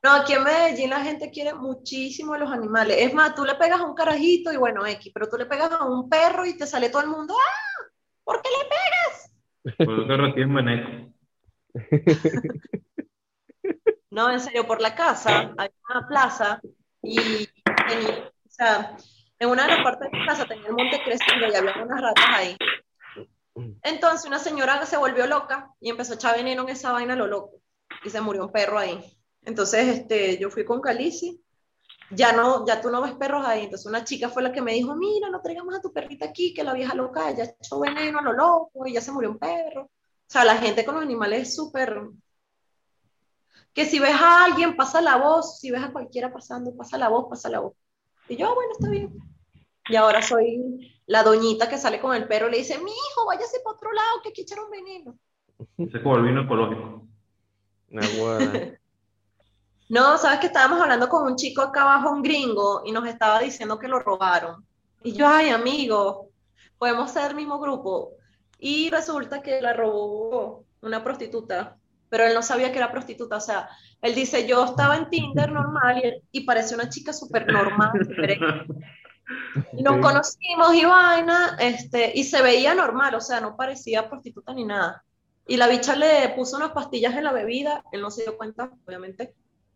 No, 0.02 0.10
aquí 0.12 0.34
en 0.34 0.44
Medellín 0.44 0.90
la 0.90 1.00
gente 1.00 1.30
quiere 1.30 1.54
muchísimo 1.54 2.34
a 2.34 2.38
los 2.38 2.50
animales. 2.50 2.96
Es 3.00 3.14
más, 3.14 3.34
tú 3.34 3.44
le 3.44 3.54
pegas 3.54 3.80
a 3.80 3.86
un 3.86 3.94
carajito 3.94 4.52
y 4.52 4.56
bueno, 4.58 4.84
X, 4.84 5.10
pero 5.14 5.28
tú 5.30 5.38
le 5.38 5.46
pegas 5.46 5.72
a 5.72 5.84
un 5.86 6.10
perro 6.10 6.44
y 6.44 6.58
te 6.58 6.66
sale 6.66 6.90
todo 6.90 7.00
el 7.00 7.08
mundo, 7.08 7.34
¡ah! 7.34 7.84
¿Por 8.22 8.42
qué 8.42 8.48
le 8.50 8.68
pegas? 8.68 9.86
Por 9.86 10.00
eso 10.04 10.16
recién 10.18 10.54
Veneco. 10.54 11.13
No, 14.10 14.30
en 14.30 14.40
serio, 14.40 14.66
por 14.66 14.80
la 14.80 14.94
casa 14.94 15.52
hay 15.58 15.68
una 15.90 16.06
plaza 16.06 16.60
y 17.02 17.48
en 19.38 19.48
una 19.48 19.64
de 19.64 19.68
las 19.74 19.82
partes 19.84 20.10
de 20.10 20.18
la 20.18 20.26
casa 20.26 20.46
tenía 20.46 20.68
el 20.68 20.74
monte 20.74 21.00
creciendo 21.04 21.46
y 21.46 21.54
había 21.54 21.82
unas 21.82 22.00
ratas 22.00 22.24
ahí. 22.30 22.56
Entonces 23.82 24.26
una 24.26 24.38
señora 24.38 24.84
se 24.86 24.96
volvió 24.96 25.26
loca 25.26 25.70
y 25.80 25.90
empezó 25.90 26.12
a 26.12 26.16
echar 26.16 26.36
veneno 26.36 26.62
en 26.62 26.70
esa 26.70 26.92
vaina 26.92 27.14
lo 27.16 27.26
loco 27.26 27.60
y 28.04 28.10
se 28.10 28.20
murió 28.20 28.44
un 28.46 28.52
perro 28.52 28.78
ahí. 28.78 28.98
Entonces, 29.42 29.86
este, 29.88 30.38
yo 30.38 30.50
fui 30.50 30.64
con 30.64 30.80
Calici, 30.80 31.42
ya 32.10 32.32
no, 32.32 32.66
ya 32.66 32.80
tú 32.80 32.90
no 32.90 33.02
ves 33.02 33.14
perros 33.14 33.46
ahí. 33.46 33.64
Entonces 33.64 33.86
una 33.86 34.04
chica 34.04 34.28
fue 34.30 34.42
la 34.42 34.52
que 34.52 34.62
me 34.62 34.74
dijo, 34.74 34.96
mira, 34.96 35.30
no 35.30 35.40
traigamos 35.42 35.74
a 35.76 35.80
tu 35.82 35.92
perrita 35.92 36.26
aquí, 36.26 36.54
que 36.54 36.64
la 36.64 36.74
vieja 36.74 36.94
loca 36.94 37.30
ya 37.32 37.44
echó 37.44 37.80
veneno 37.80 38.20
a 38.20 38.22
lo 38.22 38.32
loco 38.32 38.86
y 38.86 38.94
ya 38.94 39.00
se 39.00 39.12
murió 39.12 39.30
un 39.30 39.38
perro. 39.38 39.90
O 40.26 40.30
sea, 40.34 40.44
la 40.44 40.56
gente 40.56 40.84
con 40.84 40.94
los 40.94 41.04
animales 41.04 41.42
es 41.48 41.56
súper 41.56 42.08
que 43.72 43.84
si 43.84 43.98
ves 43.98 44.14
a 44.14 44.44
alguien, 44.44 44.76
pasa 44.76 45.00
la 45.00 45.16
voz, 45.16 45.58
si 45.58 45.70
ves 45.70 45.82
a 45.82 45.92
cualquiera 45.92 46.32
pasando, 46.32 46.74
pasa 46.76 46.96
la 46.96 47.08
voz, 47.08 47.26
pasa 47.28 47.48
la 47.48 47.60
voz. 47.60 47.74
Y 48.28 48.36
yo, 48.36 48.48
"Ah, 48.48 48.54
bueno, 48.54 48.72
está 48.72 48.88
bien. 48.88 49.12
Y 49.88 49.96
ahora 49.96 50.22
soy 50.22 50.94
la 51.06 51.22
doñita 51.22 51.68
que 51.68 51.76
sale 51.76 52.00
con 52.00 52.14
el 52.14 52.26
perro 52.26 52.48
y 52.48 52.52
le 52.52 52.58
dice, 52.58 52.78
mi 52.78 52.90
hijo, 52.90 53.26
váyase 53.26 53.60
para 53.62 53.76
otro 53.76 53.92
lado, 53.92 54.22
que 54.22 54.30
aquí 54.30 54.42
echaron 54.42 54.70
veneno. 54.70 55.18
Ese 55.76 55.98
es 55.98 56.02
como 56.02 56.16
el 56.16 56.22
vino 56.22 56.42
ecológico. 56.42 57.06
No, 59.86 60.16
sabes 60.16 60.40
que 60.40 60.46
estábamos 60.46 60.80
hablando 60.80 61.10
con 61.10 61.30
un 61.30 61.36
chico 61.36 61.60
acá 61.60 61.82
abajo, 61.82 62.10
un 62.10 62.22
gringo, 62.22 62.82
y 62.86 62.90
nos 62.90 63.06
estaba 63.06 63.38
diciendo 63.40 63.78
que 63.78 63.86
lo 63.86 63.98
robaron. 63.98 64.66
Y 65.02 65.12
yo, 65.12 65.28
ay, 65.28 65.50
amigo, 65.50 66.30
podemos 66.78 67.10
ser 67.10 67.30
el 67.32 67.36
mismo 67.36 67.60
grupo. 67.60 68.12
Y 68.66 68.88
resulta 68.88 69.42
que 69.42 69.60
la 69.60 69.74
robó 69.74 70.64
una 70.80 71.04
prostituta, 71.04 71.76
pero 72.08 72.24
él 72.24 72.32
no 72.32 72.40
sabía 72.40 72.72
que 72.72 72.78
era 72.78 72.90
prostituta. 72.90 73.36
O 73.36 73.40
sea, 73.40 73.68
él 74.00 74.14
dice, 74.14 74.46
yo 74.46 74.64
estaba 74.64 74.96
en 74.96 75.10
Tinder 75.10 75.52
normal 75.52 76.22
y, 76.32 76.38
y 76.38 76.44
parece 76.46 76.74
una 76.74 76.88
chica 76.88 77.12
súper 77.12 77.46
normal. 77.46 77.92
Y 79.76 79.82
nos 79.82 79.98
conocimos 79.98 80.74
y 80.74 80.86
vaina, 80.86 81.58
este, 81.60 82.12
y 82.14 82.24
se 82.24 82.40
veía 82.40 82.74
normal, 82.74 83.14
o 83.14 83.20
sea, 83.20 83.38
no 83.42 83.54
parecía 83.54 84.08
prostituta 84.08 84.54
ni 84.54 84.64
nada. 84.64 85.04
Y 85.46 85.58
la 85.58 85.68
bicha 85.68 85.94
le 85.94 86.30
puso 86.30 86.56
unas 86.56 86.72
pastillas 86.72 87.14
en 87.16 87.24
la 87.24 87.32
bebida, 87.32 87.84
él 87.92 88.00
no 88.00 88.10
se 88.10 88.22
dio 88.22 88.38
cuenta, 88.38 88.70
obviamente, 88.86 89.34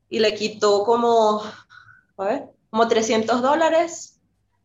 y 0.09 0.20
le 0.20 0.35
quitó 0.35 0.83
como, 0.85 1.42
a 2.16 2.24
ver, 2.24 2.46
como 2.70 2.88
300 2.88 3.42
dólares. 3.42 4.18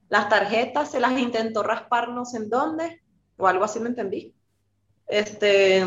Las 0.07 0.29
tarjetas 0.29 0.91
se 0.91 1.01
las 1.01 1.19
intentó 1.19 1.61
raspar 1.61 2.07
no 2.07 2.23
sé 2.23 2.37
en 2.37 2.49
dónde, 2.49 3.02
o 3.37 3.47
algo 3.47 3.63
así, 3.65 3.79
no 3.79 3.87
entendí. 3.87 4.33
Este, 5.07 5.85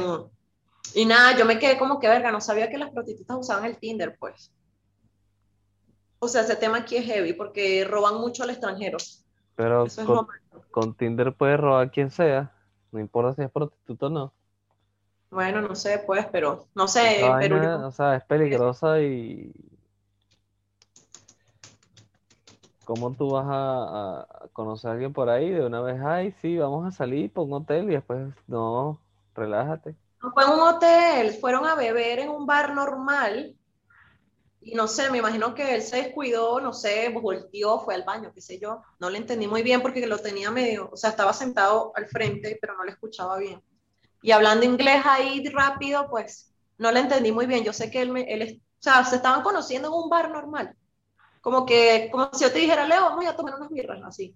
y 0.94 1.04
nada, 1.04 1.37
yo 1.37 1.44
me 1.44 1.59
quedé 1.59 1.78
como 1.78 1.98
que 1.98 2.09
verga, 2.09 2.30
no 2.30 2.40
sabía 2.40 2.70
que 2.70 2.78
las 2.78 2.90
prostitutas 2.90 3.37
usaban 3.38 3.64
el 3.64 3.78
Tinder, 3.78 4.16
pues. 4.18 4.52
O 6.18 6.28
sea, 6.28 6.42
ese 6.42 6.56
tema 6.56 6.78
aquí 6.78 6.96
es 6.96 7.04
heavy 7.06 7.32
porque 7.32 7.85
roban 7.85 8.20
mucho 8.20 8.42
al 8.42 8.50
extranjero. 8.50 8.98
Pero 9.54 9.87
Eso 9.87 10.00
es 10.00 10.06
con, 10.06 10.26
malo. 10.26 10.64
con 10.70 10.94
Tinder 10.94 11.35
puedes 11.35 11.59
robar 11.59 11.90
quien 11.90 12.11
sea. 12.11 12.52
No 12.92 13.00
importa 13.00 13.35
si 13.35 13.42
es 13.42 13.50
prostituta 13.50 14.06
o 14.06 14.11
no. 14.11 14.32
Bueno, 15.30 15.61
no 15.61 15.74
sé, 15.74 16.02
pues, 16.06 16.26
pero 16.30 16.68
no 16.74 16.87
sé, 16.88 17.20
vaina, 17.28 17.78
yo- 17.80 17.87
o 17.88 17.90
sea, 17.90 18.16
es 18.16 18.24
peligrosa 18.24 19.00
y... 19.00 19.52
¿Cómo 22.87 23.14
tú 23.16 23.33
vas 23.33 23.46
a, 23.49 24.20
a 24.44 24.49
conocer 24.53 24.90
a 24.90 24.92
alguien 24.94 25.12
por 25.12 25.29
ahí 25.31 25.51
de 25.51 25.66
una 25.66 25.81
vez? 25.83 26.01
Ay, 26.03 26.33
sí, 26.42 26.57
vamos 26.59 26.87
a 26.87 26.92
salir 26.92 27.33
por 27.33 27.46
un 27.46 27.55
hotel 27.55 27.90
y 27.90 27.94
después, 27.94 28.35
no, 28.46 29.01
relájate. 29.35 29.96
No 30.22 30.31
fue 30.33 30.44
en 30.44 30.51
un 30.51 30.61
hotel, 30.61 31.33
fueron 31.40 31.66
a 31.66 31.75
beber 31.75 32.18
en 32.18 32.29
un 32.29 32.46
bar 32.46 32.75
normal. 32.75 33.57
Y 34.61 34.75
no 34.75 34.88
sé, 34.88 35.11
me 35.11 35.18
imagino 35.18 35.55
que 35.55 35.75
él 35.77 35.83
se 35.83 35.96
descuidó, 35.96 36.61
no 36.61 36.72
sé, 36.72 37.09
volteó, 37.11 37.81
fue 37.81 37.94
al 37.94 38.03
baño, 38.05 38.33
qué 38.35 38.40
sé 38.40 38.59
yo. 38.59 38.83
No 38.99 39.11
le 39.11 39.18
entendí 39.18 39.46
muy 39.46 39.62
bien 39.62 39.81
porque 39.81 40.07
lo 40.07 40.18
tenía 40.18 40.51
medio, 40.51 40.90
o 40.92 40.96
sea, 40.96 41.11
estaba 41.11 41.33
sentado 41.33 41.92
al 41.94 42.07
frente, 42.07 42.59
pero 42.61 42.77
no 42.77 42.85
le 42.85 42.92
escuchaba 42.92 43.38
bien. 43.38 43.62
Y 44.22 44.33
hablando 44.33 44.66
inglés 44.66 45.03
ahí 45.07 45.44
rápido, 45.51 46.09
pues 46.11 46.53
no 46.79 46.90
le 46.92 47.01
entendí 47.01 47.33
muy 47.33 47.46
bien. 47.46 47.64
Yo 47.64 47.72
sé 47.72 47.90
que 47.90 48.03
él, 48.03 48.11
me, 48.11 48.22
él, 48.22 48.62
o 48.62 48.83
sea, 48.83 49.05
se 49.05 49.16
estaban 49.16 49.42
conociendo 49.42 49.88
en 49.88 49.94
un 49.94 50.11
bar 50.11 50.31
normal. 50.31 50.77
Como 51.46 51.64
que, 51.64 52.09
como 52.11 52.28
si 52.32 52.42
yo 52.42 52.50
te 52.50 52.59
dijera, 52.59 52.88
Leo, 52.88 53.02
vamos 53.02 53.24
a 53.24 53.37
tomar 53.37 53.54
unas 53.54 53.70
birras, 53.70 54.02
así. 54.02 54.35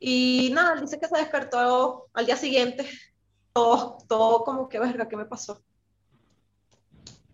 Y 0.00 0.50
nada, 0.54 0.72
él 0.72 0.80
dice 0.80 0.98
que 0.98 1.06
se 1.06 1.18
despertó 1.18 2.06
al 2.14 2.24
día 2.24 2.34
siguiente 2.34 2.86
todo, 3.52 3.98
todo 4.08 4.42
como 4.42 4.70
que 4.70 4.78
verga, 4.78 5.06
¿qué 5.06 5.18
me 5.18 5.26
pasó? 5.26 5.60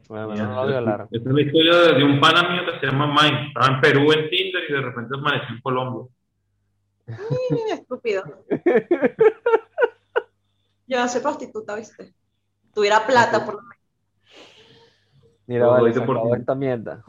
Bueno, 0.09 0.35
no 0.35 0.55
lo 0.57 0.67
violaron. 0.67 1.07
Esta 1.09 1.29
es 1.29 1.35
la 1.37 1.41
historia 1.41 1.77
de, 1.77 1.93
de 1.99 2.03
un 2.05 2.19
pana 2.19 2.49
mío 2.49 2.63
que 2.67 2.81
se 2.81 2.87
llama 2.87 3.07
Mike. 3.07 3.47
Estaba 3.47 3.77
en 3.77 3.81
Perú 3.81 4.13
en 4.13 4.29
Tinder 4.29 4.65
y 4.69 4.73
de 4.73 4.81
repente 4.81 5.15
amaneció 5.17 5.55
en 5.55 5.61
Colombia. 5.61 6.13
Mm, 7.07 7.73
estúpido. 7.75 8.25
Yo 10.89 11.07
soy 11.07 11.21
prostituta, 11.21 11.77
¿viste? 11.77 12.13
Tuviera 12.75 13.07
plata 13.07 13.45
por 13.45 13.55
lo 13.55 13.63
menos. 13.63 13.77
Mira, 15.47 15.69
vale, 15.69 15.93
se 15.93 16.01
por 16.01 16.17
acabó 16.17 16.35
esta 16.35 16.57
mierda. 16.57 17.05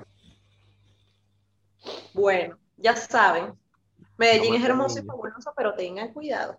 Bueno, 2.14 2.58
ya 2.78 2.96
saben. 2.96 3.54
Medellín 4.18 4.52
No 4.52 4.58
es 4.58 4.66
hermoso 4.66 5.00
y 5.00 5.04
fabuloso, 5.04 5.54
pero 5.56 5.74
tengan 5.76 6.14
cuidado. 6.14 6.58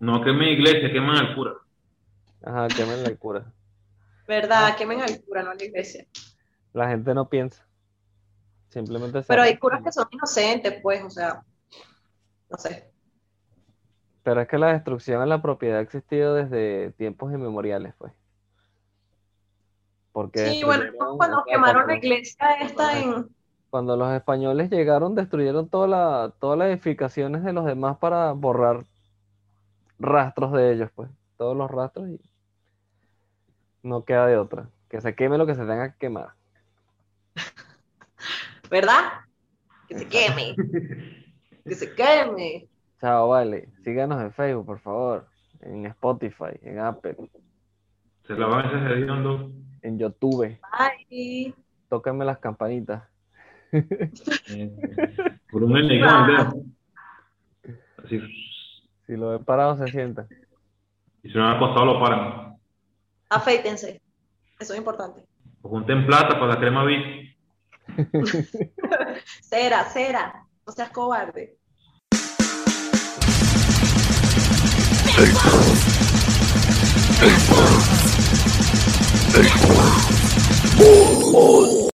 No 0.00 0.22
quemen 0.22 0.48
iglesia, 0.48 0.92
queman 0.92 1.16
al 1.16 1.34
cura. 1.36 1.52
Ajá, 2.44 2.66
quemen 2.68 3.04
la 3.04 3.14
cura. 3.14 3.52
¿Verdad? 4.26 4.76
Quemen 4.76 5.00
al 5.00 5.22
cura, 5.22 5.42
no 5.42 5.50
a 5.50 5.54
la 5.54 5.64
iglesia. 5.64 6.06
La 6.72 6.88
gente 6.88 7.14
no 7.14 7.28
piensa. 7.28 7.64
Simplemente 8.68 9.22
se 9.22 9.28
Pero 9.28 9.42
hay 9.42 9.58
curas 9.58 9.82
que 9.84 9.92
son 9.92 10.08
inocentes, 10.10 10.80
pues, 10.82 11.04
o 11.04 11.10
sea, 11.10 11.44
no 12.50 12.58
sé. 12.58 12.90
Pero 14.22 14.40
es 14.40 14.48
que 14.48 14.58
la 14.58 14.72
destrucción 14.72 15.22
en 15.22 15.28
la 15.28 15.42
propiedad 15.42 15.78
ha 15.78 15.82
existido 15.82 16.34
desde 16.34 16.90
tiempos 16.92 17.32
inmemoriales, 17.32 17.94
pues. 17.98 18.12
Porque 20.12 20.50
Sí, 20.50 20.64
bueno, 20.64 20.84
cuando 21.16 21.44
quemaron 21.44 21.86
la 21.86 21.96
iglesia 21.96 22.54
esta 22.60 22.98
en... 22.98 23.28
Cuando 23.72 23.96
los 23.96 24.12
españoles 24.12 24.68
llegaron, 24.68 25.14
destruyeron 25.14 25.66
toda 25.66 25.86
la, 25.88 26.34
todas 26.38 26.58
las 26.58 26.68
edificaciones 26.68 27.42
de 27.42 27.54
los 27.54 27.64
demás 27.64 27.96
para 27.96 28.32
borrar 28.32 28.84
rastros 29.98 30.52
de 30.52 30.74
ellos, 30.74 30.90
pues. 30.94 31.08
Todos 31.38 31.56
los 31.56 31.70
rastros 31.70 32.06
y 32.10 32.20
no 33.82 34.04
queda 34.04 34.26
de 34.26 34.36
otra. 34.36 34.68
Que 34.90 35.00
se 35.00 35.14
queme 35.14 35.38
lo 35.38 35.46
que 35.46 35.54
se 35.54 35.62
tenga 35.62 35.90
que 35.90 35.96
quemar. 35.98 36.34
¿Verdad? 38.70 39.04
Que 39.88 39.98
se 40.00 40.06
queme. 40.06 40.54
Que 41.64 41.74
se 41.74 41.94
queme. 41.94 42.68
Chao, 43.00 43.28
vale. 43.28 43.70
Síganos 43.84 44.20
en 44.20 44.32
Facebook, 44.32 44.66
por 44.66 44.80
favor. 44.80 45.28
En 45.60 45.86
Spotify, 45.86 46.58
en 46.60 46.78
Apple, 46.78 47.16
Se 48.26 48.34
la 48.34 48.48
van 48.48 48.66
ese 48.66 48.94
hediondo. 48.98 49.50
en 49.80 49.98
YouTube. 49.98 50.58
Bye. 51.08 51.54
Tóquenme 51.88 52.26
las 52.26 52.36
campanitas. 52.36 53.04
por 55.50 55.64
un 55.64 55.76
elegante. 55.76 56.60
Así. 58.04 58.20
Si 59.06 59.16
lo 59.16 59.30
ven 59.30 59.44
parado, 59.44 59.76
se 59.76 59.88
sientan. 59.88 60.28
Y 61.22 61.30
si 61.30 61.36
no 61.36 61.46
han 61.46 61.56
acostado, 61.56 61.86
lo 61.86 62.00
paran. 62.00 62.56
Afeítense. 63.30 64.00
Eso 64.58 64.72
es 64.74 64.78
importante. 64.78 65.24
O 65.62 65.68
junten 65.68 66.06
plata 66.06 66.38
para 66.38 66.54
la 66.54 66.58
crema 66.58 66.84
Vic. 66.84 67.36
Cera, 69.42 69.84
cera. 69.84 70.44
No 70.66 70.72
seas 70.72 70.90
cobarde. 70.90 71.56
Oh, 80.78 81.88